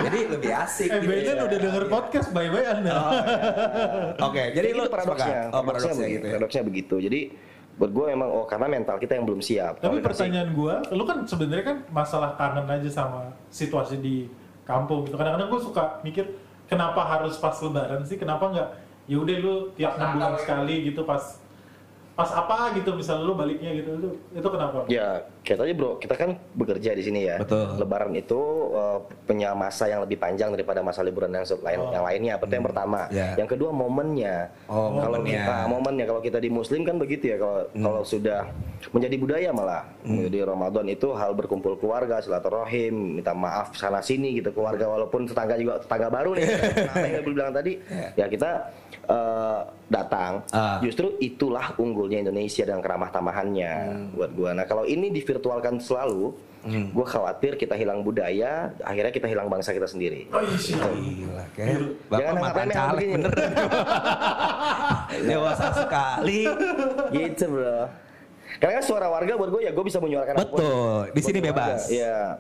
Jadi 0.03 0.19
lebih 0.30 0.51
asik 0.53 0.89
Eh, 0.89 1.00
gitu. 1.00 1.09
Benen 1.12 1.38
udah 1.41 1.59
denger 1.59 1.83
podcast 1.88 2.27
bye-bye 2.31 2.65
Anda. 2.68 2.94
Oke, 4.19 4.44
jadi 4.51 4.68
Jadi 4.71 4.77
lu 4.77 4.83
paradoksnya? 4.88 5.39
Oh, 5.50 5.62
paradoksnya 5.62 5.95
begitu. 5.97 6.13
gitu 6.13 6.25
ya. 6.25 6.31
Paradoksnya 6.33 6.63
begitu. 6.63 6.95
Jadi 7.00 7.21
buat 7.74 7.89
gue 7.89 8.06
memang 8.06 8.30
oh 8.30 8.45
karena 8.45 8.69
mental 8.69 9.01
kita 9.01 9.18
yang 9.18 9.25
belum 9.25 9.41
siap. 9.41 9.81
Tapi 9.81 9.97
pertanyaan 9.97 10.53
gua, 10.53 10.85
lu 10.94 11.03
kan 11.03 11.25
sebenarnya 11.25 11.65
kan 11.65 11.77
masalah 11.89 12.38
kangen 12.38 12.69
aja 12.69 12.89
sama 12.89 13.33
situasi 13.50 13.97
di 13.97 14.30
kampung 14.63 15.09
gitu. 15.09 15.18
Kadang-kadang 15.18 15.50
gua 15.50 15.62
suka 15.62 15.83
mikir 16.06 16.38
kenapa 16.69 17.01
harus 17.01 17.33
pas 17.41 17.57
lebaran 17.59 18.06
sih? 18.06 18.21
Kenapa 18.21 18.45
nggak 18.53 18.69
ya 19.03 19.18
udah 19.19 19.35
lu 19.35 19.56
tiap 19.74 20.00
enam 20.00 20.15
bulan 20.15 20.38
sekali 20.39 20.88
gitu 20.88 21.03
pas 21.03 21.41
pas 22.13 22.30
apa 22.30 22.77
gitu 22.77 22.94
misalnya 22.94 23.25
lu 23.25 23.33
baliknya 23.33 23.74
gitu 23.74 23.89
itu 23.97 24.09
itu 24.38 24.47
kenapa? 24.47 24.85
Ya, 24.85 25.25
kayak 25.44 25.60
tadi 25.60 25.72
bro, 25.75 26.00
kita 26.00 26.16
kan 26.16 26.40
bekerja 26.56 26.95
di 26.95 27.04
sini 27.04 27.28
ya. 27.28 27.36
Betul. 27.44 27.75
Lebaran 27.75 28.16
itu 28.16 28.40
uh, 28.72 29.04
punya 29.28 29.51
masa 29.51 29.92
yang 29.92 30.01
lebih 30.07 30.16
panjang 30.16 30.56
daripada 30.56 30.80
masa 30.80 31.04
liburan 31.04 31.36
yang 31.36 31.44
lain, 31.44 31.80
Oh. 31.84 31.92
yang 31.92 32.04
lainnya. 32.07 32.34
Itu 32.40 32.54
yang 32.56 32.68
pertama. 32.72 33.01
Ya. 33.12 33.36
Yang 33.36 33.60
kedua 33.60 33.69
momennya. 33.75 34.48
Oh, 34.72 34.95
kalau 34.95 35.19
momennya. 35.19 35.44
kita 35.44 35.56
momennya 35.68 36.06
kalau 36.07 36.22
kita 36.24 36.40
di 36.40 36.50
Muslim 36.50 36.81
kan 36.88 36.95
begitu 36.95 37.36
ya. 37.36 37.38
Kalau 37.38 37.68
kalau 37.75 38.01
sudah 38.07 38.48
menjadi 38.95 39.16
budaya 39.19 39.50
malah. 39.51 39.84
Jadi 40.04 40.38
Ramadan 40.44 40.86
itu 40.88 41.12
hal 41.12 41.36
berkumpul 41.36 41.75
keluarga, 41.75 42.24
silaturahim, 42.24 43.19
minta 43.19 43.36
maaf 43.36 43.75
sana 43.75 44.00
sini 44.00 44.40
gitu 44.40 44.56
keluarga 44.56 44.88
walaupun 44.88 45.28
tetangga 45.28 45.60
juga 45.60 45.84
tetangga 45.84 46.07
baru 46.07 46.40
nih. 46.40 46.45
Apa 46.95 47.04
yang 47.04 47.24
gue 47.24 47.34
bilang 47.36 47.51
tadi? 47.51 47.80
Ya 48.16 48.31
kita 48.31 48.72
uh, 49.07 49.62
datang. 49.88 50.42
Ah. 50.50 50.80
Justru 50.80 51.16
itulah 51.19 51.75
unggulnya 51.78 52.24
Indonesia 52.24 52.63
dan 52.66 52.80
keramah 52.80 53.10
tamahannya 53.13 53.72
buat 54.16 54.31
gua. 54.34 54.51
Nah 54.56 54.66
kalau 54.66 54.88
ini 54.88 55.12
divirtualkan 55.33 55.81
selalu, 55.81 56.38
gua 56.94 57.06
khawatir 57.06 57.57
kita 57.57 57.73
hilang 57.73 58.06
budaya, 58.06 58.69
akhirnya 58.80 59.09
kita 59.09 59.25
hilang 59.25 59.49
bangsa 59.49 59.73
kita 59.73 59.90
sendiri. 59.90 60.30
Oh, 60.30 60.37
iya 60.40 60.56
sih. 60.56 60.78
Gila, 60.78 61.45
kayak 61.52 61.78
bapak 62.06 62.13
Jangan 62.13 62.33
remeh-remeh 62.37 62.75
caleg 62.78 62.94
begini. 62.94 63.13
bener. 63.18 63.33
Dewasa 65.30 65.68
sekali. 65.73 66.42
gitu 67.11 67.45
bro. 67.49 67.80
Karena 68.54 68.73
kan 68.80 68.85
suara 68.85 69.07
warga 69.09 69.33
buat 69.33 69.49
gue 69.49 69.61
ya 69.63 69.71
gue 69.73 69.83
bisa 69.83 69.97
menyuarakan. 69.97 70.35
Betul, 70.40 71.02
di 71.11 71.21
sini 71.21 71.40
bebas. 71.42 71.90
Iya. 71.90 72.37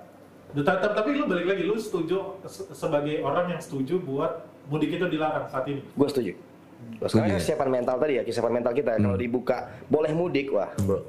Tapi 0.53 1.09
lu 1.17 1.25
balik 1.25 1.49
lagi 1.49 1.63
lu 1.65 1.73
setuju 1.73 2.37
se- 2.45 2.69
sebagai 2.71 3.25
orang 3.25 3.49
yang 3.49 3.59
setuju 3.59 3.97
buat 3.97 4.45
mudik 4.69 4.93
itu 4.93 5.09
dilarang 5.09 5.49
saat 5.49 5.65
ini. 5.65 5.81
Gue 5.97 6.07
setuju. 6.07 6.33
Sekarang 7.01 7.09
Setuju 7.09 7.23
kan 7.23 7.31
ya? 7.31 7.39
kesiapan 7.39 7.69
mental 7.71 7.95
tadi 7.97 8.13
ya, 8.13 8.23
kesiapan 8.23 8.53
mental 8.53 8.73
kita 8.75 8.91
kalau 8.99 9.15
dibuka 9.15 9.57
boleh 9.87 10.11
mudik 10.11 10.51
wah 10.51 10.67
bro. 10.83 10.99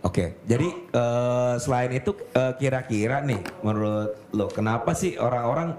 Oke, 0.00 0.40
jadi 0.48 0.64
eh, 0.72 1.54
selain 1.60 1.92
itu 1.92 2.16
eh, 2.32 2.52
kira-kira 2.56 3.20
nih 3.20 3.40
menurut 3.60 4.16
lo 4.32 4.48
kenapa 4.48 4.96
sih 4.96 5.20
orang-orang 5.20 5.76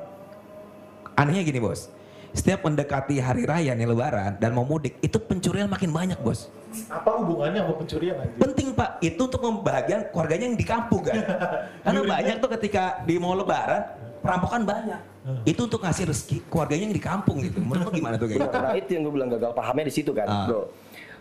anehnya 1.18 1.42
gini 1.42 1.58
bos? 1.58 1.90
Setiap 2.32 2.64
mendekati 2.64 3.20
hari 3.20 3.44
raya 3.44 3.74
nih 3.74 3.90
lebaran 3.90 4.38
dan 4.38 4.54
mau 4.54 4.64
mudik 4.64 4.96
itu 5.02 5.18
pencurian 5.18 5.66
makin 5.68 5.90
banyak 5.90 6.22
bos. 6.22 6.54
Apa 6.88 7.20
hubungannya 7.20 7.66
sama 7.66 7.74
pencurian 7.82 8.16
aja? 8.16 8.32
Penting 8.38 8.68
pak, 8.72 9.02
itu 9.04 9.20
untuk 9.20 9.42
membahagian 9.42 10.08
keluarganya 10.14 10.46
yang 10.54 10.60
di 10.60 10.64
kampung 10.70 11.02
kan. 11.04 11.18
Karena 11.84 12.02
banyak 12.06 12.36
tuh 12.40 12.50
ketika 12.56 13.02
di 13.04 13.18
mau 13.18 13.34
lebaran 13.34 13.84
perampokan 14.22 14.64
banyak. 14.64 15.02
Itu 15.50 15.66
untuk 15.66 15.82
ngasih 15.82 16.14
rezeki 16.14 16.38
keluarganya 16.46 16.94
yang 16.94 16.96
di 16.96 17.04
kampung 17.04 17.42
gitu. 17.42 17.58
Menurut 17.58 17.90
lo 17.90 17.92
gimana 17.92 18.16
tuh 18.22 18.30
kayak 18.30 18.48
gitu? 18.48 18.54
Nah 18.54 18.74
itu 18.78 18.90
yang 18.96 19.02
gue 19.10 19.14
bilang 19.18 19.30
gagal 19.34 19.52
pahamnya 19.52 19.86
di 19.90 19.94
situ 19.94 20.12
kan, 20.14 20.30
Ah. 20.30 20.46
bro. 20.46 20.62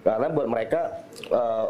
Karena 0.00 0.26
buat 0.30 0.48
mereka 0.48 0.80
eh, 1.26 1.66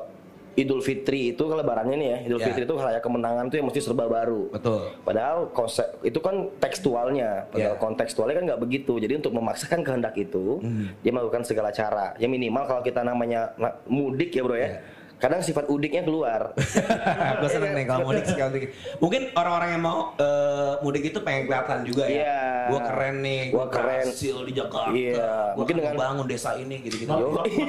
Idul 0.50 0.82
Fitri 0.82 1.30
itu 1.30 1.42
lebarannya 1.46 1.94
nih 1.94 2.08
ya, 2.08 2.18
Idul 2.26 2.40
Ya. 2.42 2.46
Fitri 2.50 2.62
itu 2.66 2.74
hari 2.74 2.98
kemenangan 2.98 3.46
tuh 3.46 3.56
yang 3.58 3.66
mesti 3.70 3.80
serba 3.80 4.04
baru. 4.04 4.50
Betul. 4.50 4.90
Padahal 5.02 5.46
konsep 5.50 5.86
itu 6.02 6.18
kan 6.18 6.50
tekstualnya, 6.58 7.46
padahal 7.48 7.74
Ya. 7.74 7.80
kontekstualnya 7.80 8.34
kan 8.34 8.44
nggak 8.50 8.60
begitu. 8.60 8.98
Jadi 8.98 9.14
untuk 9.16 9.32
memaksakan 9.32 9.86
kehendak 9.86 10.14
itu, 10.14 10.58
Hmm. 10.58 10.90
dia 11.00 11.10
melakukan 11.10 11.46
segala 11.46 11.70
cara. 11.70 12.14
Ya 12.16 12.26
minimal 12.26 12.66
kalau 12.66 12.82
kita 12.82 13.00
namanya 13.00 13.54
na- 13.54 13.78
mudik 13.86 14.30
ya 14.30 14.42
bro 14.42 14.54
ya, 14.54 14.82
kadang 15.20 15.38
sifat 15.38 15.68
udiknya 15.68 16.00
keluar. 16.00 16.56
gue 17.40 17.48
seneng 17.48 17.72
nih 17.72 17.84
kalau 17.84 18.08
mudik 18.08 18.24
sekali. 18.24 18.72
Mungkin 18.96 19.30
orang-orang 19.32 19.70
yang 19.70 19.82
mau 19.82 19.98
eh, 20.16 20.72
mudik 20.80 21.04
itu 21.06 21.20
pengen 21.20 21.44
kelihatan 21.44 21.84
juga 21.84 22.04
ya. 22.04 22.16
Iya. 22.16 22.40
Gue 22.66 22.80
keren 22.82 23.16
nih, 23.20 23.40
Gua 23.48 23.58
gue 23.60 23.66
keren. 23.70 23.84
berhasil 24.02 24.36
di 24.40 24.52
Jakarta. 24.52 24.90
Iya. 24.90 25.32
Gue 25.52 25.58
Mungkin 25.60 25.74
dengan- 25.76 25.96
bangun 25.96 26.26
desa 26.26 26.50
ini 26.54 26.76
gitu-gitu. 26.80 27.12
Makanya 27.12 27.66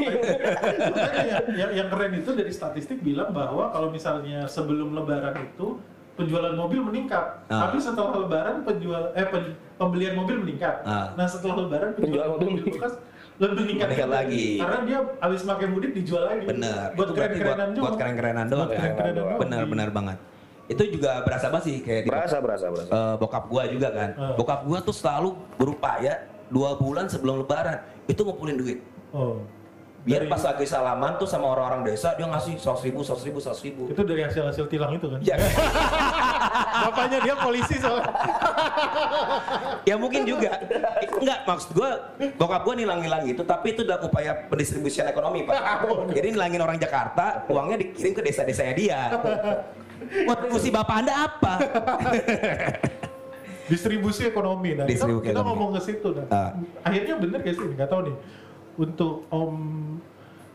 yang, 1.22 1.46
yang, 1.51 1.72
yang 1.75 1.88
keren 1.88 2.12
itu 2.15 2.31
dari 2.31 2.50
statistik 2.50 2.98
bilang 3.01 3.29
bahwa 3.29 3.67
kalau 3.70 3.89
misalnya 3.89 4.48
sebelum 4.48 4.93
lebaran 4.93 5.36
itu 5.38 5.75
penjualan 6.12 6.53
mobil 6.53 6.79
meningkat, 6.81 7.39
Ah. 7.48 7.65
tapi 7.65 7.79
setelah 7.79 8.13
lebaran 8.17 8.62
penjual 8.62 9.12
eh 9.12 9.25
pen- 9.25 9.55
pembelian 9.75 10.13
mobil 10.13 10.38
meningkat. 10.38 10.84
Ah. 10.84 11.12
Nah 11.13 11.25
setelah 11.25 11.60
lebaran 11.60 11.91
Penjualan 11.91 12.00
penjualan 12.00 12.29
mobil 12.31 12.48
mobil 12.53 12.63
bekas 12.70 12.93
lebih 13.41 13.63
meningkat, 13.74 14.05
lagi. 14.05 14.45
karena 14.62 14.79
dia 14.86 15.00
habis 15.17 15.41
pakai 15.41 15.65
mudik 15.65 15.91
dijual 15.98 16.24
lagi. 16.29 16.45
Bener. 16.45 16.93
Buat 16.93 17.07
Itu 17.07 17.13
berarti 17.17 17.17
keren-kerenan 17.33 17.57
buat, 17.57 17.74
juga. 17.74 17.81
buat 17.81 17.95
keren-kerenan 17.98 18.45
doang. 18.45 18.60
Buat 18.62 18.69
kan? 18.69 18.77
keren-kerenan 18.77 19.15
doang. 19.17 19.39
Bener, 19.41 19.63
bener 19.65 19.89
banget. 19.89 20.17
Itu 20.69 20.83
juga 20.88 21.12
berasa 21.25 21.45
banget 21.50 21.65
sih 21.65 21.77
kayak 21.81 22.01
di 22.05 22.10
Berasa, 22.10 22.38
berasa, 22.39 22.65
berasa. 22.69 22.91
eh, 22.93 23.15
bokap 23.17 23.43
gua 23.50 23.63
juga 23.65 23.88
kan. 23.89 24.10
Ah. 24.15 24.33
Bokap 24.38 24.60
gua 24.63 24.79
tuh 24.79 24.93
selalu 24.93 25.29
berupaya 25.57 26.13
dua 26.48 26.77
bulan 26.77 27.10
sebelum 27.10 27.41
lebaran 27.41 27.81
itu 28.05 28.21
ngumpulin 28.21 28.55
duit. 28.55 28.79
Oh. 29.12 29.41
Biar 30.01 30.25
Dari- 30.25 30.34
pas 30.34 30.41
lagi 30.41 30.65
salaman 30.65 31.13
tuh 31.15 31.29
sama 31.29 31.46
orang-orang 31.48 31.86
desa 31.86 32.17
dia 32.17 32.25
ngasih 32.25 32.58
seratus 32.58 32.81
ribu, 32.81 33.05
seratus 33.05 33.22
ribu, 33.22 33.38
seratus 33.38 33.62
ribu. 33.62 33.86
Itu 33.86 34.01
dari 34.01 34.25
hasil-hasil 34.25 34.65
tilang 34.65 34.98
itu 34.98 35.05
kan? 35.05 35.22
Ya, 35.22 35.38
Bapaknya 36.84 37.22
dia 37.22 37.36
polisi 37.38 37.77
soalnya. 37.77 38.10
ya 39.89 39.96
mungkin 39.96 40.25
juga. 40.25 40.58
Enggak, 41.05 41.46
maksud 41.46 41.70
gua 41.72 41.89
bokap 42.34 42.65
gua 42.65 42.74
nilang-nilang 42.74 43.22
gitu, 43.25 43.46
tapi 43.46 43.72
itu 43.72 43.86
dalam 43.86 44.01
upaya 44.03 44.50
pendistribusian 44.50 45.05
ekonomi, 45.05 45.46
Pak. 45.46 45.86
Jadi 46.17 46.27
nilangin 46.34 46.60
orang 46.60 46.81
Jakarta, 46.81 47.46
uangnya 47.46 47.77
dikirim 47.79 48.12
ke 48.12 48.22
desa-desanya 48.24 48.74
dia. 48.74 49.00
Kontribusi 50.25 50.74
Bapak 50.74 50.96
Anda 50.98 51.13
apa? 51.24 51.53
distribusi 53.63 54.27
ekonomi 54.27 54.75
nah 54.75 54.84
kita- 54.84 54.91
Distribusi 55.00 55.24
kita, 55.24 55.31
ekonomi. 55.34 55.48
ngomong 55.48 55.70
ke 55.72 55.81
situ 55.81 56.08
nah 56.12 56.25
Ah. 56.27 56.51
akhirnya 56.84 57.15
bener 57.15 57.39
gak 57.39 57.55
sih 57.55 57.67
nggak 57.72 57.88
tahu 57.88 58.01
nih 58.03 58.15
untuk 58.78 59.28
om 59.34 59.54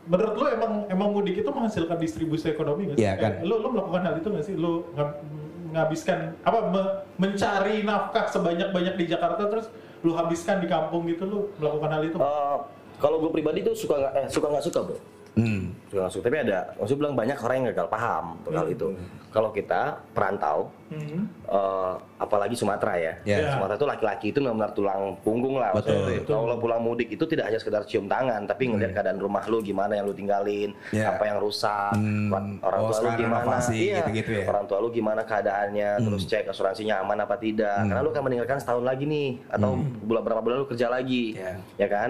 menurut 0.07 0.35
lo 0.39 0.45
emang 0.47 0.71
emang 0.87 1.09
mudik 1.11 1.43
itu 1.43 1.49
menghasilkan 1.51 1.99
distribusi 1.99 2.47
ekonomi 2.47 2.87
nggak 2.89 2.97
sih? 2.97 3.03
Iya, 3.03 3.13
kan. 3.19 3.31
Eh, 3.41 3.45
lo 3.45 3.59
lo 3.59 3.67
melakukan 3.75 4.01
hal 4.07 4.15
itu 4.17 4.27
nggak 4.31 4.45
sih? 4.47 4.55
Lo 4.55 4.87
menghabiskan 4.95 6.33
apa 6.47 6.59
me- 6.71 6.95
mencari 7.19 7.83
nafkah 7.83 8.25
sebanyak 8.31 8.71
banyak 8.71 8.95
di 8.95 9.05
Jakarta 9.11 9.51
terus 9.51 9.67
lo 10.05 10.15
habiskan 10.15 10.63
di 10.63 10.67
kampung 10.71 11.03
gitu 11.11 11.27
lo 11.27 11.39
melakukan 11.59 11.89
hal 11.91 12.03
itu? 12.07 12.17
Eh, 12.17 12.57
kalau 12.97 13.17
gue 13.21 13.31
pribadi 13.35 13.61
tuh 13.61 13.75
suka 13.75 13.99
nggak 13.99 14.13
eh, 14.15 14.27
suka 14.31 14.47
nggak 14.47 14.65
suka 14.65 14.79
bro 14.87 14.97
Hmm. 15.37 15.69
suka 16.09 16.23
tapi 16.23 16.37
ada 16.39 16.73
maksud 16.75 16.97
bilang 16.97 17.13
banyak 17.13 17.37
orang 17.37 17.55
yang 17.57 17.67
gagal 17.71 17.87
paham 17.87 18.25
untuk 18.37 18.51
hal 18.51 18.67
itu 18.67 18.87
kalau 19.27 19.49
kita 19.49 19.81
perantau 20.11 20.73
Hmm. 20.87 21.27
eh, 21.43 21.93
apalagi 22.17 22.55
Sumatera 22.55 22.95
ya 22.95 23.13
Ya. 23.21 23.51
Sumatera 23.51 23.75
itu 23.75 23.85
laki-laki 23.85 24.25
itu 24.31 24.39
benar-benar 24.39 24.71
tulang 24.71 25.19
punggung 25.19 25.59
lah 25.59 25.75
Betul, 25.75 25.99
betul. 26.17 26.31
kalau 26.39 26.55
pulang 26.57 26.79
mudik 26.79 27.11
itu 27.11 27.23
tidak 27.23 27.45
hanya 27.45 27.59
sekedar 27.59 27.83
cium 27.83 28.07
tangan 28.07 28.43
tapi 28.43 28.67
ngeliat 28.67 28.91
keadaan 28.91 29.19
rumah 29.19 29.43
lu 29.45 29.59
gimana 29.59 29.93
yang 29.93 30.07
lu 30.07 30.15
tinggalin 30.15 30.71
Ya. 30.89 31.11
apa 31.11 31.27
yang 31.27 31.37
rusak 31.37 31.91
Hmm. 31.93 32.31
orang 32.63 32.79
Oh, 32.79 32.87
tua 32.87 32.95
lu 32.95 32.95
sekarang 33.03 33.19
gimana 33.19 33.55
iya 33.69 33.95
gitu-gitu 33.99 34.31
ya. 34.33 34.45
orang 34.47 34.63
tua 34.65 34.77
lu 34.79 34.89
gimana 34.89 35.21
keadaannya 35.21 35.89
terus 36.01 36.23
cek 36.23 36.47
asuransinya 36.47 36.95
aman 36.97 37.19
apa 37.19 37.35
tidak 37.35 37.77
karena 37.83 37.99
lu 37.99 38.09
akan 38.09 38.23
meninggalkan 38.23 38.57
setahun 38.57 38.81
lagi 38.81 39.03
nih 39.03 39.29
atau 39.49 39.75
bulan 40.01 40.23
berapa 40.23 40.39
bulan 40.39 40.57
lu 40.57 40.67
kerja 40.67 40.87
lagi 40.87 41.35
Ya. 41.35 41.59
ya 41.77 41.87
kan 41.89 42.09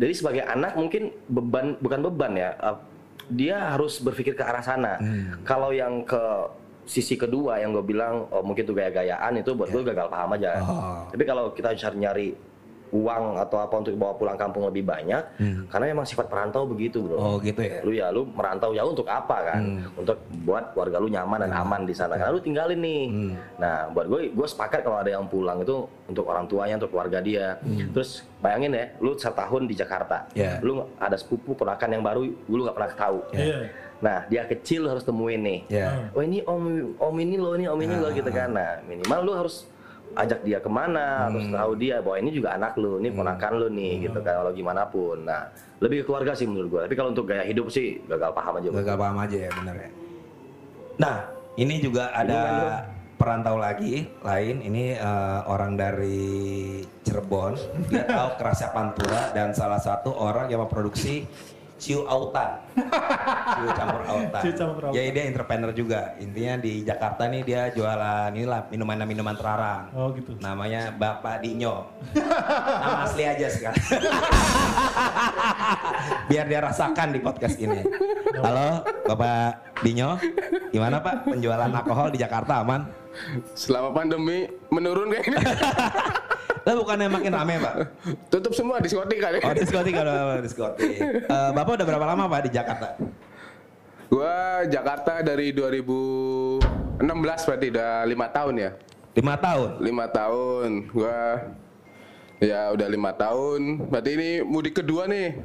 jadi 0.00 0.12
sebagai 0.16 0.42
anak 0.48 0.72
mungkin 0.80 1.12
beban 1.28 1.76
bukan 1.76 2.00
beban 2.08 2.32
ya 2.32 2.50
uh, 2.64 2.80
dia 3.30 3.56
harus 3.76 4.02
berpikir 4.02 4.34
ke 4.34 4.42
arah 4.42 4.60
sana. 4.60 4.98
Kalau 5.46 5.70
yang 5.70 6.02
ke 6.02 6.18
sisi 6.90 7.14
kedua 7.14 7.62
yang 7.62 7.70
gue 7.70 7.86
bilang 7.86 8.26
oh, 8.34 8.42
mungkin 8.42 8.66
tuh 8.66 8.74
gaya-gayaan 8.74 9.38
itu 9.38 9.54
buat 9.54 9.70
gue 9.70 9.82
gagal 9.86 10.10
paham 10.10 10.34
aja. 10.34 10.50
Oh. 10.66 11.06
tapi 11.14 11.22
kalau 11.22 11.54
kita 11.54 11.70
cari 11.78 11.96
nyari 12.02 12.28
uang 12.90 13.38
atau 13.38 13.58
apa 13.62 13.74
untuk 13.78 13.94
bawa 13.94 14.14
pulang 14.18 14.38
kampung 14.38 14.66
lebih 14.66 14.82
banyak 14.86 15.22
karena 15.70 15.84
memang 15.94 16.06
sifat 16.06 16.26
perantau 16.26 16.66
begitu 16.66 17.02
bro. 17.02 17.16
Oh 17.16 17.36
gitu 17.38 17.62
ya. 17.62 17.78
lu 17.86 17.92
ya 17.94 18.06
lu 18.10 18.26
merantau 18.26 18.74
jauh 18.74 18.90
untuk 18.90 19.06
apa 19.06 19.54
kan? 19.54 19.62
Untuk 19.94 20.18
buat 20.42 20.74
keluarga 20.74 20.96
lu 20.98 21.08
nyaman 21.08 21.46
dan 21.46 21.52
aman 21.54 21.86
di 21.86 21.94
sana. 21.94 22.18
Karena 22.18 22.34
lu 22.34 22.42
tinggalin 22.42 22.80
nih. 22.82 23.02
Nah 23.58 23.88
buat 23.94 24.06
gue 24.10 24.20
gue 24.34 24.48
sepakat 24.48 24.82
kalau 24.82 24.98
ada 24.98 25.10
yang 25.14 25.26
pulang 25.30 25.62
itu 25.62 25.86
untuk 26.10 26.26
orang 26.26 26.44
tuanya 26.50 26.74
untuk 26.76 26.90
keluarga 26.90 27.18
dia. 27.22 27.56
Terus 27.94 28.26
bayangin 28.42 28.74
ya 28.74 28.84
lu 28.98 29.14
setahun 29.14 29.62
di 29.70 29.74
Jakarta. 29.78 30.26
Ya. 30.34 30.58
lu 30.60 30.82
ada 30.98 31.14
sepupu 31.14 31.54
ponakan 31.54 32.00
yang 32.00 32.02
baru 32.02 32.26
lu 32.26 32.60
nggak 32.66 32.76
pernah 32.76 32.90
tahu. 32.94 33.18
Iya. 33.34 33.60
nah 34.00 34.24
dia 34.32 34.48
kecil 34.48 34.88
lu 34.88 34.88
harus 34.96 35.04
temuin 35.04 35.44
nih. 35.44 35.60
Ya. 35.68 36.08
oh 36.16 36.24
ini 36.24 36.40
om 36.48 36.96
om 36.96 37.14
ini 37.20 37.36
lo 37.36 37.52
ini 37.52 37.68
om 37.68 37.76
ini 37.78 37.94
lo 38.00 38.08
gitu 38.10 38.32
kan. 38.32 38.50
Nah 38.50 38.80
minimal 38.88 39.20
lu 39.22 39.32
harus 39.36 39.68
ajak 40.18 40.40
dia 40.42 40.58
ke 40.58 40.70
mana 40.70 41.30
terus 41.30 41.48
tahu 41.54 41.72
dia 41.78 42.02
bahwa 42.02 42.16
ini 42.18 42.30
juga 42.34 42.58
anak 42.58 42.74
lu 42.74 42.98
ini 42.98 43.14
ponakan 43.14 43.52
lu 43.58 43.66
nih 43.70 44.10
gitu 44.10 44.18
kan 44.22 44.42
kalau 44.42 44.50
gimana 44.50 44.82
pun 44.90 45.22
nah 45.22 45.46
lebih 45.80 46.04
ke 46.04 46.12
keluarga 46.12 46.36
sih 46.36 46.44
menurut 46.44 46.68
gua. 46.68 46.80
Tapi 46.84 46.94
kalau 46.94 47.10
untuk 47.16 47.26
gaya 47.26 47.44
hidup 47.48 47.72
sih 47.72 48.04
gagal 48.04 48.30
paham 48.36 48.60
aja 48.60 48.68
Gagal 48.68 48.96
paham 49.00 49.16
aja 49.16 49.36
ya 49.48 49.50
bener 49.50 49.76
ya. 49.80 49.90
Nah 51.00 51.16
ini 51.56 51.74
juga 51.80 52.12
ada 52.12 52.40
perantau 53.16 53.56
lagi 53.56 54.04
lain. 54.20 54.60
Ini 54.60 54.84
eh, 55.00 55.40
orang 55.48 55.80
dari 55.80 56.20
Cirebon. 57.00 57.56
Dia 57.88 58.04
tahu 58.12 58.28
kerasnya 58.36 58.68
pantura 58.76 59.32
dan 59.32 59.56
salah 59.56 59.80
satu 59.80 60.12
orang 60.12 60.52
yang 60.52 60.60
memproduksi 60.60 61.24
ciu 61.80 62.04
autan. 62.04 62.60
Ciu 63.56 63.68
campur 63.72 64.02
autan. 64.04 64.42
Ciu 64.44 64.52
campur 64.52 64.82
autan. 64.92 64.96
jadi 65.00 65.08
dia 65.16 65.24
entrepreneur 65.32 65.72
juga. 65.72 66.12
Intinya 66.20 66.60
di 66.60 66.84
Jakarta 66.84 67.24
nih 67.26 67.42
dia 67.42 67.72
jualan 67.72 68.30
inilah 68.36 68.68
minuman 68.68 69.00
minuman 69.08 69.34
terlarang. 69.34 69.88
Oh 69.96 70.12
gitu. 70.12 70.36
namanya 70.38 70.92
Bapak 70.92 71.40
Dinyo. 71.40 71.88
Nama 72.84 73.08
asli 73.08 73.24
aja 73.24 73.48
sekarang. 73.48 73.80
Biar 76.30 76.44
dia 76.46 76.60
rasakan 76.60 77.16
di 77.16 77.20
podcast 77.24 77.56
ini. 77.56 77.80
Halo 78.36 78.84
Bapak 79.08 79.80
Dinyo. 79.80 80.20
Gimana 80.70 81.00
Pak? 81.00 81.26
Penjualan 81.26 81.72
alkohol 81.72 82.12
di 82.12 82.20
Jakarta 82.20 82.60
aman? 82.60 82.84
Selama 83.56 83.90
pandemi 83.90 84.46
menurun 84.70 85.10
kayaknya. 85.10 85.42
Lah 86.60 86.74
bukannya 86.74 87.08
makin 87.08 87.32
rame 87.32 87.54
Pak 87.56 87.74
Tutup 88.28 88.52
semua 88.52 88.78
diskotik 88.78 89.16
kali. 89.16 89.38
oh 89.38 89.52
diskotik 89.52 89.92
kalau 89.92 90.38
diskotik 90.38 90.92
Eh, 91.00 91.50
Bapak 91.50 91.72
udah 91.74 91.86
berapa 91.86 92.04
lama 92.06 92.24
Pak 92.26 92.40
di 92.44 92.50
Jakarta 92.52 92.88
Gua 94.06 94.34
Jakarta 94.66 95.22
dari 95.22 95.54
2016 95.54 96.98
berarti 97.46 97.66
udah 97.70 97.90
lima 98.04 98.26
tahun 98.26 98.54
ya. 98.58 98.70
lima 99.12 99.34
tahun 99.36 99.70
Lima 99.78 100.06
tahun. 100.06 100.70
Gua 100.90 101.18
ya 102.38 102.74
udah 102.74 102.88
lima 102.88 103.14
tahun. 103.14 103.86
Berarti 103.86 104.10
ini 104.10 104.30
mudik 104.42 104.74
kedua 104.76 105.06
nih. 105.06 105.38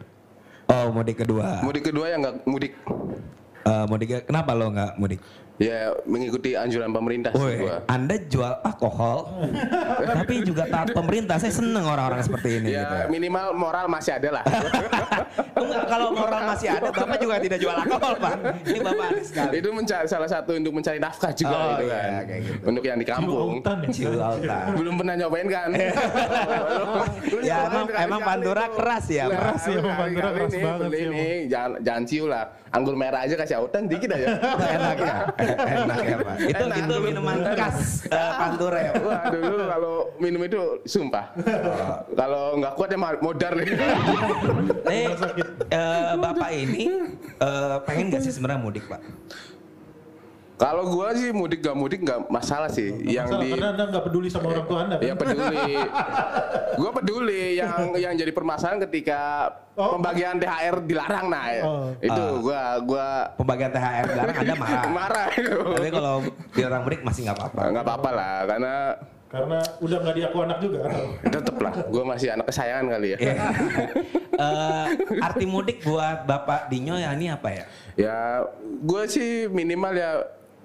oh 0.66 0.90
mudik 0.90 1.22
kedua 1.22 1.62
Mudik 1.62 1.86
kedua 1.86 2.06
yang 2.10 2.26
nggak 2.26 2.36
mudik. 2.44 2.74
Eh, 3.62 3.86
mudik 3.86 4.26
kenapa 4.26 4.52
lo 4.52 4.66
nggak 4.68 4.92
mudik 4.98 5.22
Ya 5.56 5.88
mengikuti 6.04 6.52
anjuran 6.52 6.92
pemerintah 6.92 7.32
sih 7.32 7.40
Woi, 7.40 7.64
gua. 7.64 7.80
Anda 7.88 8.20
jual 8.20 8.60
alkohol, 8.60 9.32
tapi 10.04 10.44
juga 10.44 10.68
taat 10.68 10.92
pemerintah. 10.92 11.40
Saya 11.40 11.56
seneng 11.56 11.80
orang-orang 11.82 12.20
seperti 12.22 12.60
ini. 12.60 12.76
Ya 12.76 12.84
gitu. 12.84 13.16
minimal 13.16 13.56
moral 13.56 13.88
masih 13.88 14.20
ada 14.20 14.36
lah. 14.36 14.44
Enggak, 15.56 15.84
kalau 15.88 16.12
moral 16.12 16.42
masih 16.46 16.68
ada, 16.68 16.92
Bapak 16.92 17.16
juga 17.18 17.40
tidak 17.40 17.64
jual 17.64 17.72
alkohol, 17.72 18.14
Pak. 18.20 18.36
Ini 18.68 18.80
Bapak 18.84 19.06
aneh 19.08 19.24
sekali. 19.24 19.54
itu 19.56 19.70
mencari 19.72 20.06
salah 20.06 20.28
satu 20.28 20.52
untuk 20.54 20.76
mencari 20.76 21.00
nafkah 21.00 21.32
juga 21.32 21.56
Oh, 21.56 21.68
gitu 21.72 21.84
iya, 21.86 21.96
kan. 21.96 22.12
kayak 22.28 22.42
gitu. 22.44 22.64
Untuk 22.68 22.84
yang 22.84 22.98
di 23.00 23.08
kampung. 23.08 23.50
Ya? 24.44 24.60
Belum 24.76 24.94
pernah 25.00 25.16
nyobain 25.16 25.48
kan? 25.48 25.70
Ya, 27.42 27.70
emang- 27.70 27.94
emang 27.94 28.22
Pantura 28.26 28.66
keras 28.70 29.06
ya, 29.08 29.30
keras 29.30 29.64
ya, 29.64 29.80
Pantura 29.80 30.30
keras 30.34 30.54
banget 30.56 30.90
sih, 30.90 31.06
nih, 31.08 31.36
jangan, 31.46 31.72
jangan 31.80 32.04
ciu 32.04 32.26
lah. 32.26 32.44
Anggur 32.68 32.98
merah 32.98 33.22
aja 33.22 33.38
kasih 33.38 33.56
autan 33.56 33.86
dikit 33.86 34.10
aja. 34.10 34.28
Enak 34.76 34.98
ya, 34.98 35.16
enak 35.86 35.98
ya, 36.06 36.18
Pak. 36.22 36.36
Itu 36.42 36.64
Enak 36.66 36.78
itu 36.82 36.96
minuman 37.02 37.38
khas 37.56 37.78
eh, 38.10 38.32
Pantura 38.38 38.80
ya. 38.80 38.92
Wah 39.02 39.24
dulu 39.30 39.56
kalau 39.70 39.96
minum 40.20 40.42
itu 40.46 40.60
sumpah. 40.86 41.26
kalau 42.14 42.44
nggak 42.60 42.74
kuat 42.78 42.90
ya 42.92 42.98
modar 43.00 43.52
nih. 43.56 43.68
Eh, 44.86 45.10
eh, 45.72 46.04
Bapak 46.18 46.50
ini 46.54 47.12
eh, 47.42 47.76
pengen 47.84 48.14
gak 48.14 48.22
sih 48.24 48.34
sebenarnya 48.34 48.62
mudik, 48.62 48.86
Pak? 48.86 49.02
Kalau 50.56 50.88
gua 50.88 51.12
sih 51.12 51.36
mudik 51.36 51.60
gak 51.60 51.76
mudik 51.76 52.00
nggak 52.00 52.32
masalah 52.32 52.72
sih. 52.72 52.96
yang 53.04 53.28
Masalah, 53.28 53.44
di 53.44 53.50
karena 53.52 53.68
anda 53.76 53.84
nggak 53.92 54.04
peduli 54.08 54.28
sama 54.32 54.56
orang 54.56 54.66
tua 54.66 54.80
anda 54.88 54.96
kan? 54.96 55.04
Ya 55.04 55.14
peduli. 55.14 55.66
gua 56.80 56.90
peduli 56.96 57.44
yang 57.60 57.74
yang 57.96 58.14
jadi 58.16 58.32
permasalahan 58.32 58.80
ketika 58.88 59.52
Oh. 59.76 60.00
pembagian 60.00 60.40
THR 60.40 60.88
dilarang 60.88 61.28
nah. 61.28 61.52
ya. 61.52 61.64
Oh. 61.68 61.92
Itu 62.00 62.24
Ah. 62.24 62.40
gua 62.40 62.62
gua 62.80 63.08
Pembagian 63.36 63.76
THR 63.76 64.06
dilarang 64.08 64.36
Anda 64.40 64.56
marah. 64.56 64.84
marah 65.04 65.28
itu. 65.36 65.52
Tapi 65.76 65.90
kalau 65.92 66.16
dilarang 66.56 66.82
mudik 66.88 67.02
masih 67.04 67.22
nggak 67.28 67.36
apa-apa. 67.36 67.62
nggak 67.76 67.84
apa-apa 67.84 68.10
lah 68.16 68.36
karena 68.48 68.74
Karena 69.26 69.60
udah 69.84 69.98
nggak 70.00 70.16
diaku 70.16 70.38
anak 70.48 70.58
juga. 70.64 70.80
Tetep 71.28 71.58
lah, 71.60 71.74
gue 71.84 72.04
masih 72.08 72.28
anak 72.32 72.46
kesayangan 72.48 72.86
kali 72.96 73.08
ya. 73.12 73.18
Eh, 74.36 74.86
arti 75.24 75.48
mudik 75.48 75.80
buat 75.84 76.28
Bapak 76.28 76.68
Dinyo 76.68 77.00
ya 77.00 77.16
ini 77.16 77.32
apa 77.32 77.56
ya? 77.56 77.64
Ya, 77.96 78.18
gue 78.84 79.04
sih 79.08 79.48
minimal 79.48 79.96
ya 79.96 80.12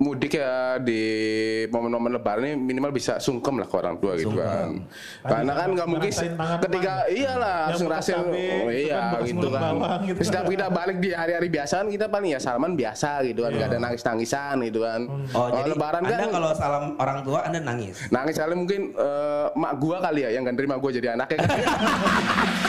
mudik 0.00 0.40
ya 0.40 0.80
di 0.80 1.02
momen-momen 1.68 2.16
lebaran 2.16 2.48
ini 2.48 2.56
minimal 2.56 2.88
bisa 2.88 3.20
sungkem 3.20 3.60
lah 3.60 3.68
ke 3.68 3.76
orang 3.76 4.00
tua 4.00 4.16
gitu 4.16 4.32
kan. 4.32 4.80
Karena 5.20 5.52
kan 5.52 5.68
nggak 5.76 5.88
mungkin 5.92 6.08
tangan 6.08 6.58
ketika 6.64 6.94
teman. 7.04 7.12
iyalah 7.20 7.36
Yang 7.52 7.68
harus 7.68 7.80
ngerasain 7.84 8.16
oh, 8.16 8.24
gitu 8.32 8.54
iya 8.72 8.98
kan, 9.12 9.20
gitu 9.28 9.48
kan. 9.52 9.60
bawang 9.60 10.00
gitu. 10.08 10.18
Setiap 10.24 10.44
kita 10.48 10.66
balik 10.72 10.96
di 11.04 11.10
hari-hari 11.12 11.48
biasa 11.52 11.72
kan 11.84 11.86
kita 11.92 12.06
paling 12.08 12.30
ya 12.32 12.40
salaman 12.40 12.72
biasa 12.80 13.10
gitu 13.28 13.40
kan, 13.44 13.50
nggak 13.52 13.68
ada 13.68 13.78
nangis-nangisan 13.78 14.56
gitu 14.64 14.80
kan. 14.80 15.00
Oh, 15.04 15.20
Kalau 15.36 15.56
jadi 15.60 15.68
lebaran 15.76 16.02
Anda 16.08 16.16
kan 16.16 16.30
kalau 16.32 16.50
salam 16.56 16.84
orang 16.96 17.18
tua 17.20 17.38
Anda 17.44 17.60
nangis. 17.60 17.96
nangis 18.08 18.34
kali 18.40 18.54
mungkin 18.56 18.80
eh, 18.96 19.46
mak 19.52 19.72
gua 19.76 20.00
kali 20.00 20.24
ya 20.24 20.30
yang 20.32 20.48
gak 20.48 20.56
terima 20.56 20.80
gua 20.80 20.90
jadi 20.96 21.12
anaknya 21.12 21.44
kan. 21.44 21.48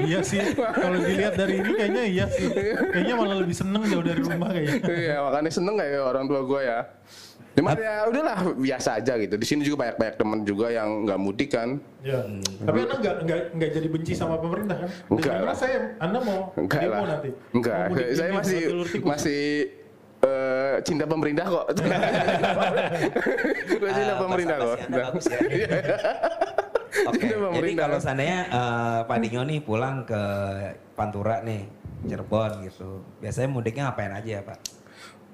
iya 0.00 0.20
sih. 0.22 0.40
Kalau 0.56 0.98
dilihat 0.98 1.34
dari 1.34 1.54
ini 1.58 1.72
kayaknya 1.74 2.02
iya 2.04 2.26
sih. 2.28 2.48
Kayaknya 2.92 3.14
malah 3.14 3.36
lebih 3.38 3.56
seneng 3.56 3.82
jauh 3.84 4.02
dari 4.02 4.20
rumah 4.20 4.48
kayaknya. 4.50 4.74
Iya 4.88 5.16
makanya 5.22 5.50
seneng 5.50 5.74
kayak 5.76 6.00
orang 6.00 6.24
tua 6.26 6.40
gue 6.44 6.62
ya. 6.62 6.80
Cuman 7.58 7.74
ya 7.74 8.06
udahlah 8.06 8.54
biasa 8.54 9.02
aja 9.02 9.18
gitu. 9.18 9.34
Di 9.34 9.42
sini 9.42 9.66
juga 9.66 9.82
banyak 9.82 9.96
banyak 9.98 10.14
teman 10.14 10.46
juga 10.46 10.70
yang 10.70 11.02
nggak 11.02 11.18
mudik 11.18 11.50
kan. 11.50 11.82
Ya. 12.06 12.22
Tapi 12.62 12.78
anda 12.86 12.94
nggak 12.96 13.16
nggak 13.26 13.40
nggak 13.58 13.70
jadi 13.74 13.88
benci 13.90 14.12
sama 14.14 14.38
pemerintah 14.38 14.78
kan? 14.78 14.90
Enggak 15.10 15.36
lah. 15.42 15.54
saya, 15.58 15.98
anda 15.98 16.18
mau 16.22 16.54
Enggak 16.54 16.80
demo 16.86 16.94
lah. 16.94 17.06
nanti. 17.18 17.30
Enggak. 17.50 17.74
Mau 17.74 17.90
mudik 17.90 18.06
Saya 18.14 18.30
masih 18.30 18.60
masih 19.02 19.42
eh, 20.22 20.74
cinta 20.86 21.04
pemerintah 21.06 21.46
kok. 21.50 21.66
Gue 23.78 23.90
cinta 23.90 24.14
Eh, 24.14 24.18
pemerintah 24.18 24.56
kok. 24.62 24.76
ya. 25.50 25.66
Oke, 27.04 27.20
Cinta 27.20 27.48
jadi 27.52 27.70
kalau 27.74 27.98
seandainya 27.98 28.38
eh, 28.44 28.98
Pak 29.04 29.16
Dinyo 29.20 29.42
nih 29.44 29.58
pulang 29.60 30.02
ke 30.02 30.22
Pantura 30.92 31.38
nih, 31.40 31.62
Cirebon 32.02 32.64
gitu. 32.64 33.02
Biasanya 33.18 33.48
mudiknya 33.48 33.82
ngapain 33.86 34.10
aja 34.12 34.30
ya 34.30 34.42
Pak? 34.42 34.58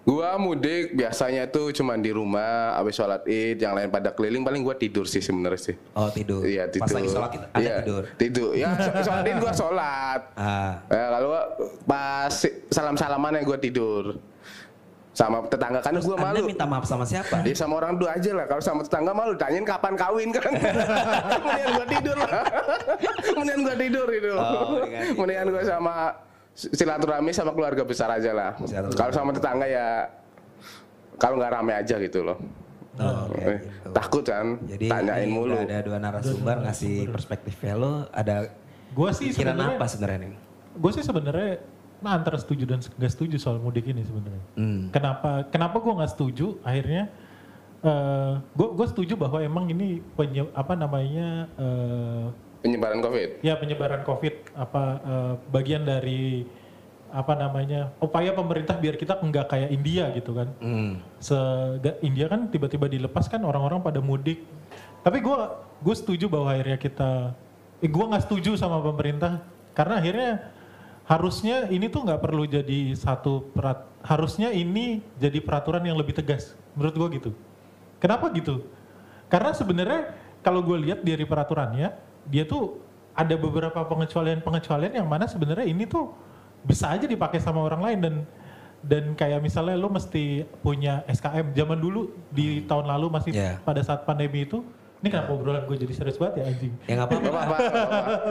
Gua 0.04 0.36
mudik 0.36 0.92
biasanya 0.92 1.48
tuh 1.48 1.72
cuman 1.72 1.96
di 1.96 2.12
rumah, 2.12 2.76
habis 2.76 2.92
sholat 2.92 3.24
id, 3.24 3.56
yang 3.56 3.72
lain 3.72 3.88
pada 3.88 4.12
keliling 4.12 4.44
paling 4.44 4.60
gua 4.60 4.76
tidur 4.76 5.08
sih 5.08 5.24
sebenarnya 5.24 5.72
sih. 5.72 5.76
Oh 5.96 6.12
tidur. 6.12 6.44
Iya 6.44 6.68
tidur. 6.68 6.84
Pas 6.84 6.92
lagi 6.92 7.08
sholat 7.08 7.30
kita, 7.32 7.46
Anda 7.48 7.60
Iya, 7.62 7.74
tidur. 7.80 8.02
Tidur. 8.20 8.50
Ya 8.52 8.68
sh- 8.84 9.00
sholat 9.00 9.24
id 9.24 9.36
gua 9.40 9.52
sholat. 9.56 10.20
Ah, 10.36 10.72
Ya, 10.86 11.04
kalau 11.08 11.30
pas 11.88 12.34
salam-salaman 12.68 13.32
ya 13.32 13.42
gue 13.42 13.58
tidur 13.58 14.04
sama 15.14 15.46
tetangga 15.46 15.78
kan 15.78 15.94
gue 15.94 16.02
Anda 16.10 16.26
malu. 16.28 16.44
minta 16.44 16.66
maaf 16.66 16.84
sama 16.84 17.06
siapa? 17.06 17.40
Ya 17.40 17.54
sama 17.54 17.78
orang 17.78 17.94
tua 17.94 18.10
aja 18.12 18.30
lah. 18.34 18.44
Kalau 18.44 18.58
sama 18.60 18.82
tetangga 18.82 19.10
malu 19.10 19.32
tanyain 19.32 19.62
kapan 19.62 19.94
kawin 19.94 20.28
kan. 20.28 20.50
Mendingan 21.46 21.70
gue 21.72 21.86
tidur 21.88 22.16
lah. 22.18 22.42
Mendingan 23.32 23.60
gue 23.62 23.76
tidur 23.78 24.08
itu. 24.10 24.30
Oh, 24.32 24.42
mendingan 24.76 25.02
gitu. 25.04 25.14
Mendingan 25.16 25.46
gue 25.48 25.62
sama 25.64 25.94
silaturahmi 26.52 27.30
sama 27.30 27.50
keluarga 27.50 27.82
besar 27.82 28.10
aja 28.10 28.30
lah. 28.30 28.50
Kalau 28.92 29.10
sama 29.10 29.30
tetangga 29.30 29.64
ya 29.64 30.10
kalau 31.14 31.38
nggak 31.38 31.52
rame 31.52 31.72
aja 31.72 31.94
gitu 31.96 32.20
loh. 32.20 32.38
Oh, 32.94 33.26
Eh, 33.32 33.34
kayak 33.36 33.58
gitu. 33.60 33.88
Takut 33.90 34.22
kan, 34.24 34.46
Jadi 34.64 34.86
tanyain 34.86 35.26
mulu. 35.26 35.50
udah 35.52 35.62
ada 35.64 35.78
dua 35.80 35.98
narasumber 35.98 36.56
ngasih 36.60 37.06
perspektifnya 37.08 37.74
lo 37.74 38.06
ada 38.08 38.50
Gua 38.90 39.10
sih 39.10 39.30
pikiran 39.30 39.54
sebenarnya- 39.54 39.74
apa 39.74 39.84
sebenarnya 39.84 40.18
nih? 40.20 40.30
Gue 40.74 40.90
sih 40.90 41.02
sebenarnya 41.02 41.50
antara 42.12 42.36
setuju 42.36 42.68
dan 42.68 42.84
nggak 42.84 43.12
setuju 43.12 43.36
soal 43.40 43.56
mudik 43.62 43.88
ini 43.88 44.04
sebenarnya. 44.04 44.44
Hmm. 44.60 44.92
Kenapa? 44.92 45.48
Kenapa 45.48 45.80
gue 45.80 45.92
nggak 45.96 46.12
setuju? 46.12 46.60
Akhirnya 46.60 47.08
gue 48.56 48.68
gue 48.80 48.86
setuju 48.88 49.12
bahwa 49.20 49.44
emang 49.44 49.68
ini 49.68 50.00
penye, 50.16 50.48
apa 50.56 50.72
namanya 50.72 51.48
eh, 51.60 52.24
Penyebaran 52.64 53.04
COVID. 53.04 53.44
ya 53.44 53.60
penyebaran 53.60 54.02
COVID 54.08 54.56
apa 54.56 54.82
eh, 55.04 55.32
bagian 55.52 55.84
dari 55.84 56.48
apa 57.14 57.36
namanya 57.36 57.92
upaya 58.00 58.32
pemerintah 58.34 58.74
biar 58.80 58.96
kita 58.98 59.20
nggak 59.20 59.46
kayak 59.52 59.70
India 59.70 60.08
gitu 60.16 60.32
kan. 60.32 60.48
Hmm. 60.64 60.98
Se 61.20 61.36
India 62.00 62.26
kan 62.26 62.48
tiba-tiba 62.48 62.88
dilepas 62.88 63.28
kan 63.28 63.44
orang-orang 63.44 63.84
pada 63.84 64.00
mudik. 64.00 64.42
Tapi 65.04 65.20
gue 65.20 65.38
gue 65.84 65.94
setuju 65.94 66.32
bahwa 66.32 66.56
akhirnya 66.56 66.80
kita, 66.80 67.36
eh, 67.84 67.90
gue 67.92 68.04
nggak 68.08 68.24
setuju 68.24 68.56
sama 68.56 68.80
pemerintah 68.80 69.44
karena 69.76 70.00
akhirnya 70.00 70.30
harusnya 71.04 71.68
ini 71.68 71.92
tuh 71.92 72.04
nggak 72.04 72.20
perlu 72.20 72.48
jadi 72.48 72.96
satu 72.96 73.52
perat, 73.52 73.84
harusnya 74.00 74.48
ini 74.52 75.04
jadi 75.20 75.40
peraturan 75.44 75.84
yang 75.84 76.00
lebih 76.00 76.16
tegas 76.16 76.56
menurut 76.72 76.94
gue 76.96 77.08
gitu. 77.20 77.30
Kenapa 78.00 78.32
gitu? 78.32 78.64
Karena 79.28 79.52
sebenarnya 79.52 80.16
kalau 80.40 80.60
gue 80.64 80.76
lihat 80.88 81.04
dari 81.04 81.24
peraturannya 81.24 81.92
dia 82.28 82.44
tuh 82.48 82.80
ada 83.14 83.36
beberapa 83.36 83.80
pengecualian-pengecualian 83.84 84.96
yang 84.96 85.08
mana 85.08 85.28
sebenarnya 85.28 85.68
ini 85.68 85.84
tuh 85.86 86.12
bisa 86.64 86.90
aja 86.90 87.04
dipakai 87.04 87.38
sama 87.38 87.60
orang 87.60 87.80
lain 87.84 87.98
dan 88.00 88.14
dan 88.84 89.04
kayak 89.16 89.40
misalnya 89.40 89.80
lo 89.80 89.88
mesti 89.88 90.44
punya 90.60 91.00
SKM 91.08 91.56
zaman 91.56 91.78
dulu 91.80 92.12
di 92.28 92.64
tahun 92.68 92.84
lalu 92.88 93.06
masih 93.08 93.32
Yeah. 93.32 93.56
pada 93.64 93.80
saat 93.80 94.04
pandemi 94.04 94.44
itu 94.44 94.60
ini 95.04 95.12
kenapa 95.12 95.30
obrolan 95.30 95.62
gue 95.62 95.76
jadi 95.76 95.92
serius 95.92 96.16
banget 96.16 96.40
ya 96.40 96.44
anjing 96.48 96.72
Ya 96.84 96.92
nggak 96.96 97.06
apa-apa. 97.06 97.28
Bapak, 97.28 97.46
Pak. 97.46 97.60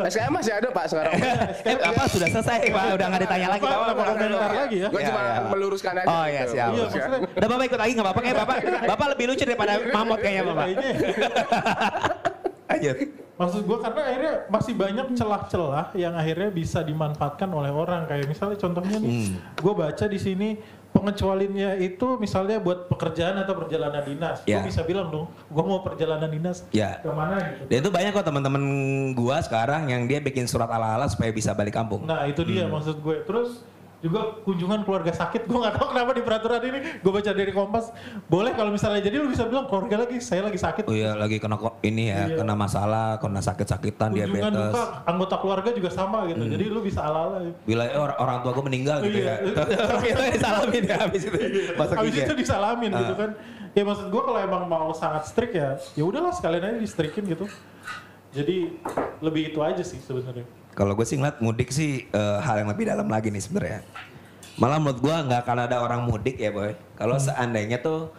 SKM 0.09 0.31
masih 0.33 0.53
ada 0.53 0.67
Pak 0.67 0.85
sekarang. 0.89 1.13
eh 1.61 1.77
apa 1.77 2.01
sudah 2.07 2.27
selesai 2.27 2.57
Pak? 2.67 2.83
Udah 2.91 3.05
nggak 3.07 3.21
ditanya 3.21 3.47
lagi. 3.47 3.61
Kenapa 3.61 3.83
udah 3.85 3.95
komentar 4.09 4.51
lagi 4.57 4.77
ya? 4.79 4.87
Gue 4.89 5.01
cuma 5.03 5.21
meluruskan 5.47 5.93
aja. 5.95 6.07
Oh 6.09 6.25
iya 6.25 6.41
gitu. 6.41 6.51
siap. 6.51 6.67
Iya, 6.67 6.81
maksudnya- 6.83 7.21
Udah 7.31 7.47
Bapak 7.47 7.63
ikut 7.63 7.79
lagi 7.79 7.91
nggak 7.93 8.03
apa-apa 8.03 8.21
kayak 8.21 8.37
Bapak. 8.39 8.55
Bapak 8.89 9.05
lebih 9.13 9.25
lucu 9.29 9.43
daripada 9.43 9.73
Mamot 9.87 10.17
kayaknya 10.17 10.43
Bapak. 10.43 10.65
Lanjut. 12.65 12.97
Maksud 13.33 13.61
gue 13.63 13.77
karena 13.79 14.01
akhirnya 14.03 14.33
masih 14.47 14.73
banyak 14.73 15.07
celah-celah 15.13 15.85
yang 15.95 16.13
akhirnya 16.13 16.49
bisa 16.49 16.81
dimanfaatkan 16.81 17.49
oleh 17.49 17.69
orang 17.69 18.05
kayak 18.05 18.25
misalnya 18.25 18.55
contohnya 18.55 18.93
nih, 18.95 19.09
Hmm. 19.25 19.37
gue 19.55 19.73
baca 19.75 20.05
di 20.05 20.17
sini 20.17 20.49
pengecualiannya 20.93 21.81
itu 21.81 22.15
misalnya 22.15 22.61
buat 22.61 22.87
pekerjaan 22.87 23.35
atau 23.35 23.57
perjalanan 23.57 23.99
dinas, 23.99 24.45
Ya. 24.45 24.61
gue 24.61 24.69
bisa 24.69 24.85
bilang 24.85 25.09
dong, 25.09 25.25
gue 25.27 25.63
mau 25.65 25.81
perjalanan 25.81 26.29
dinas 26.29 26.63
Ya. 26.69 27.01
ke 27.01 27.09
mana 27.09 27.41
gitu. 27.41 27.65
Dan 27.67 27.77
itu 27.81 27.89
banyak 27.89 28.11
kok 28.13 28.23
teman-teman 28.23 28.63
gua 29.11 29.41
sekarang 29.41 29.89
yang 29.89 30.05
dia 30.05 30.21
bikin 30.21 30.45
surat 30.45 30.69
ala-ala 30.69 31.09
supaya 31.09 31.33
bisa 31.33 31.51
balik 31.51 31.73
kampung. 31.73 32.05
Nah 32.05 32.23
itu 32.23 32.45
dia 32.45 32.69
Hmm. 32.69 32.77
maksud 32.77 33.01
gue. 33.01 33.25
Terus 33.25 33.65
juga 34.03 34.19
kunjungan 34.43 34.83
keluarga 34.83 35.09
sakit, 35.09 35.47
gue 35.47 35.55
nggak 35.55 35.79
tahu 35.79 35.95
kenapa 35.95 36.11
di 36.11 36.21
peraturan 36.21 36.59
ini, 36.59 36.79
gue 36.99 37.07
baca 37.09 37.31
dari 37.31 37.49
Kompas, 37.49 37.87
boleh 38.27 38.51
kalau 38.51 38.67
misalnya 38.69 38.99
jadi 38.99 39.15
lu 39.15 39.31
bisa 39.31 39.47
bilang 39.47 39.63
keluarga 39.63 40.03
lagi, 40.03 40.19
saya 40.19 40.43
lagi 40.43 40.59
sakit. 40.59 40.83
Oh 40.83 40.91
iya 40.91 41.15
lagi 41.15 41.39
kena 41.39 41.55
kok 41.55 41.79
ini 41.81 42.11
ya, 42.11 42.27
Iya. 42.27 42.35
kena 42.35 42.51
masalah, 42.51 43.15
kena 43.17 43.39
sakit-sakitan, 43.39 44.11
kunjungan 44.11 44.27
diabetes. 44.51 44.75
duka 44.75 44.83
anggota 45.07 45.35
keluarga 45.39 45.69
juga 45.71 45.87
sama 45.87 46.27
gitu, 46.27 46.43
jadi 46.43 46.65
lu 46.67 46.83
bisa 46.83 46.99
ala-ala. 46.99 47.47
Bila 47.63 47.87
eh, 47.87 47.95
orang, 47.95 48.17
orang 48.19 48.37
tua 48.43 48.51
gue 48.51 48.65
meninggal 48.67 48.97
gitu 49.01 49.17
Iya. 49.23 49.35
ya. 49.39 49.63
Terus 49.87 50.03
itu 50.03 50.21
disalamin 50.35 50.83
ya 50.83 50.97
habis 50.99 51.21
itu. 51.23 51.37
Masuk 51.73 51.95
Habis 51.95 52.11
IG. 52.13 52.19
itu 52.27 52.33
disalamin 52.35 52.91
Ah. 52.91 52.99
gitu 52.99 53.13
kan. 53.15 53.31
Ya 53.71 53.81
maksud 53.81 54.05
gua 54.11 54.21
kalau 54.21 54.37
emang 54.37 54.63
mau 54.67 54.91
sangat 54.91 55.25
strict 55.25 55.55
ya, 55.55 55.79
ya 55.95 56.03
udahlah 56.03 56.29
sekalian 56.29 56.61
aja 56.61 56.77
di 56.77 56.85
strictin 56.85 57.25
gitu. 57.25 57.47
Jadi 58.29 58.77
lebih 59.17 59.49
itu 59.49 59.59
aja 59.61 59.81
sih 59.81 59.97
sebenarnya. 59.97 60.45
Kalau 60.73 60.93
gue 60.93 61.03
sih 61.03 61.15
ngeliat 61.15 61.37
mudik 61.37 61.69
sih 61.69 62.05
eh, 62.05 62.37
hal 62.39 62.57
yang 62.57 62.69
lebih 62.69 62.85
dalam 62.85 63.05
lagi 63.05 63.29
nih 63.29 63.39
sebenarnya. 63.39 63.79
Malah 64.53 64.77
menurut 64.77 64.99
gue 64.99 65.15
nggak 65.23 65.41
akan 65.41 65.57
ada 65.63 65.77
orang 65.79 66.01
mudik 66.03 66.35
ya 66.35 66.49
boy. 66.49 66.73
Kalau 66.93 67.15
Hmm. 67.15 67.25
seandainya 67.25 67.77
tuh 67.77 68.09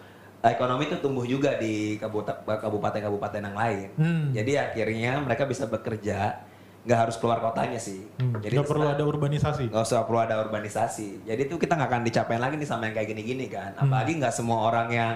ekonomi 0.40 0.86
tuh 0.86 0.98
tumbuh 0.98 1.24
juga 1.24 1.56
di 1.56 1.96
kabupaten-kabupaten 1.98 3.40
yang 3.42 3.56
lain. 3.56 3.88
Hmm. 3.94 4.24
Jadi 4.30 4.52
akhirnya 4.54 5.18
mereka 5.18 5.44
bisa 5.44 5.64
bekerja, 5.64 6.42
nggak 6.84 6.98
harus 7.00 7.16
keluar 7.16 7.40
kotanya 7.40 7.78
sih. 7.78 8.04
Hmm, 8.18 8.38
Jadi 8.38 8.54
nggak 8.54 8.68
perlu 8.68 8.86
ada 8.86 9.02
urbanisasi. 9.02 9.70
Nggak 9.70 9.84
usah 9.84 10.04
perlu 10.04 10.20
ada 10.20 10.36
urbanisasi. 10.40 11.24
Jadi 11.24 11.42
tuh 11.46 11.56
kita 11.56 11.74
nggak 11.74 11.88
akan 11.88 12.02
dicapain 12.02 12.38
lagi 12.38 12.54
nih 12.54 12.68
sama 12.68 12.86
yang 12.86 12.94
kayak 12.94 13.08
gini-gini 13.08 13.46
kan. 13.48 13.72
Hmm. 13.74 13.88
Apalagi 13.88 14.12
nggak 14.18 14.34
semua 14.34 14.68
orang 14.68 14.88
yang 14.90 15.14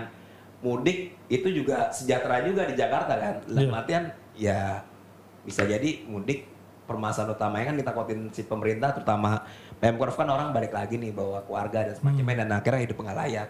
mudik 0.58 1.14
itu 1.28 1.48
juga 1.52 1.90
sejahtera 1.90 2.42
juga 2.42 2.64
di 2.64 2.74
Jakarta 2.74 3.14
kan. 3.14 3.34
Dalam 3.44 3.68
Iya. 3.68 3.76
artian 3.76 4.04
ya 4.34 4.60
bisa 5.44 5.62
jadi 5.62 6.02
mudik 6.04 6.46
permasalahan 6.88 7.36
utamanya 7.36 7.64
kan 7.68 7.76
ditakutin 7.76 8.20
si 8.32 8.42
pemerintah 8.42 8.90
terutama 8.90 9.44
Pemprov 9.76 10.10
kan 10.10 10.26
orang 10.26 10.50
balik 10.50 10.72
lagi 10.72 10.96
nih 10.96 11.12
bawa 11.12 11.44
keluarga 11.44 11.84
dan 11.84 11.94
semacamnya 11.94 12.34
Hmm. 12.34 12.42
dan 12.42 12.56
akhirnya 12.56 12.80
hidup 12.82 12.96
nggak 12.96 13.18
layak. 13.18 13.48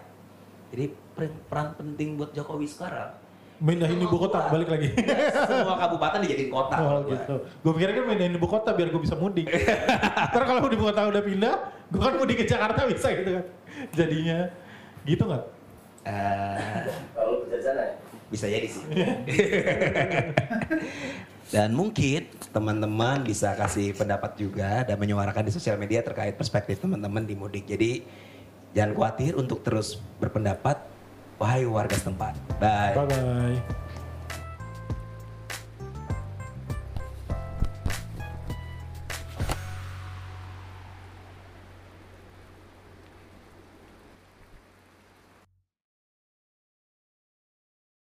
Jadi 0.68 0.84
per- 1.14 1.38
peran 1.46 1.68
penting 1.72 2.18
buat 2.18 2.34
Jokowi 2.34 2.66
sekarang 2.66 3.14
Mindahin 3.58 3.98
ibu 3.98 4.14
kota 4.14 4.46
balik 4.46 4.70
lagi. 4.70 4.94
semua 5.50 5.74
kabupaten 5.74 6.22
dijadiin 6.22 6.46
kota. 6.46 6.78
oh 6.78 7.02
gua. 7.02 7.10
gitu. 7.10 7.34
Gue 7.58 7.72
pikir 7.74 7.90
kan 7.90 8.04
mindahin 8.06 8.34
ibu 8.34 8.46
kota 8.46 8.70
biar 8.70 8.86
gue 8.86 9.02
bisa 9.02 9.14
mudik. 9.14 9.50
Ntar 10.30 10.42
kalau 10.44 10.62
ibu 10.62 10.84
kota 10.84 11.10
udah 11.10 11.18
pindah, 11.18 11.54
gue 11.90 11.98
kan 11.98 12.14
mudik 12.14 12.38
ke 12.38 12.46
Jakarta 12.46 12.86
bisa 12.86 13.10
gitu 13.10 13.30
kan. 13.34 13.44
Jadinya 13.90 14.46
gitu 15.02 15.22
nggak? 15.26 15.44
Eh, 16.06 16.86
Kalau 17.12 17.42
kerja 17.42 17.56
di 17.56 17.64
sana 17.64 17.82
ya? 17.82 17.92
bisa 18.30 18.46
jadi 18.46 18.68
sih. 18.70 18.82
dan 21.48 21.72
mungkin 21.72 22.28
teman-teman 22.52 23.24
bisa 23.24 23.56
kasih 23.56 23.96
pendapat 23.96 24.36
juga 24.36 24.84
dan 24.84 25.00
menyuarakan 25.00 25.48
di 25.48 25.52
sosial 25.52 25.80
media 25.80 26.04
terkait 26.04 26.36
perspektif 26.36 26.76
teman-teman 26.84 27.24
di 27.24 27.32
mudik. 27.32 27.64
Jadi 27.64 28.04
jangan 28.76 28.92
khawatir 28.92 29.32
untuk 29.32 29.64
terus 29.64 29.96
berpendapat 30.20 30.76
wahai 31.40 31.64
warga 31.64 31.96
setempat. 31.96 32.36
Bye. 32.60 32.94
Bye 32.94 33.06
bye. 33.08 33.86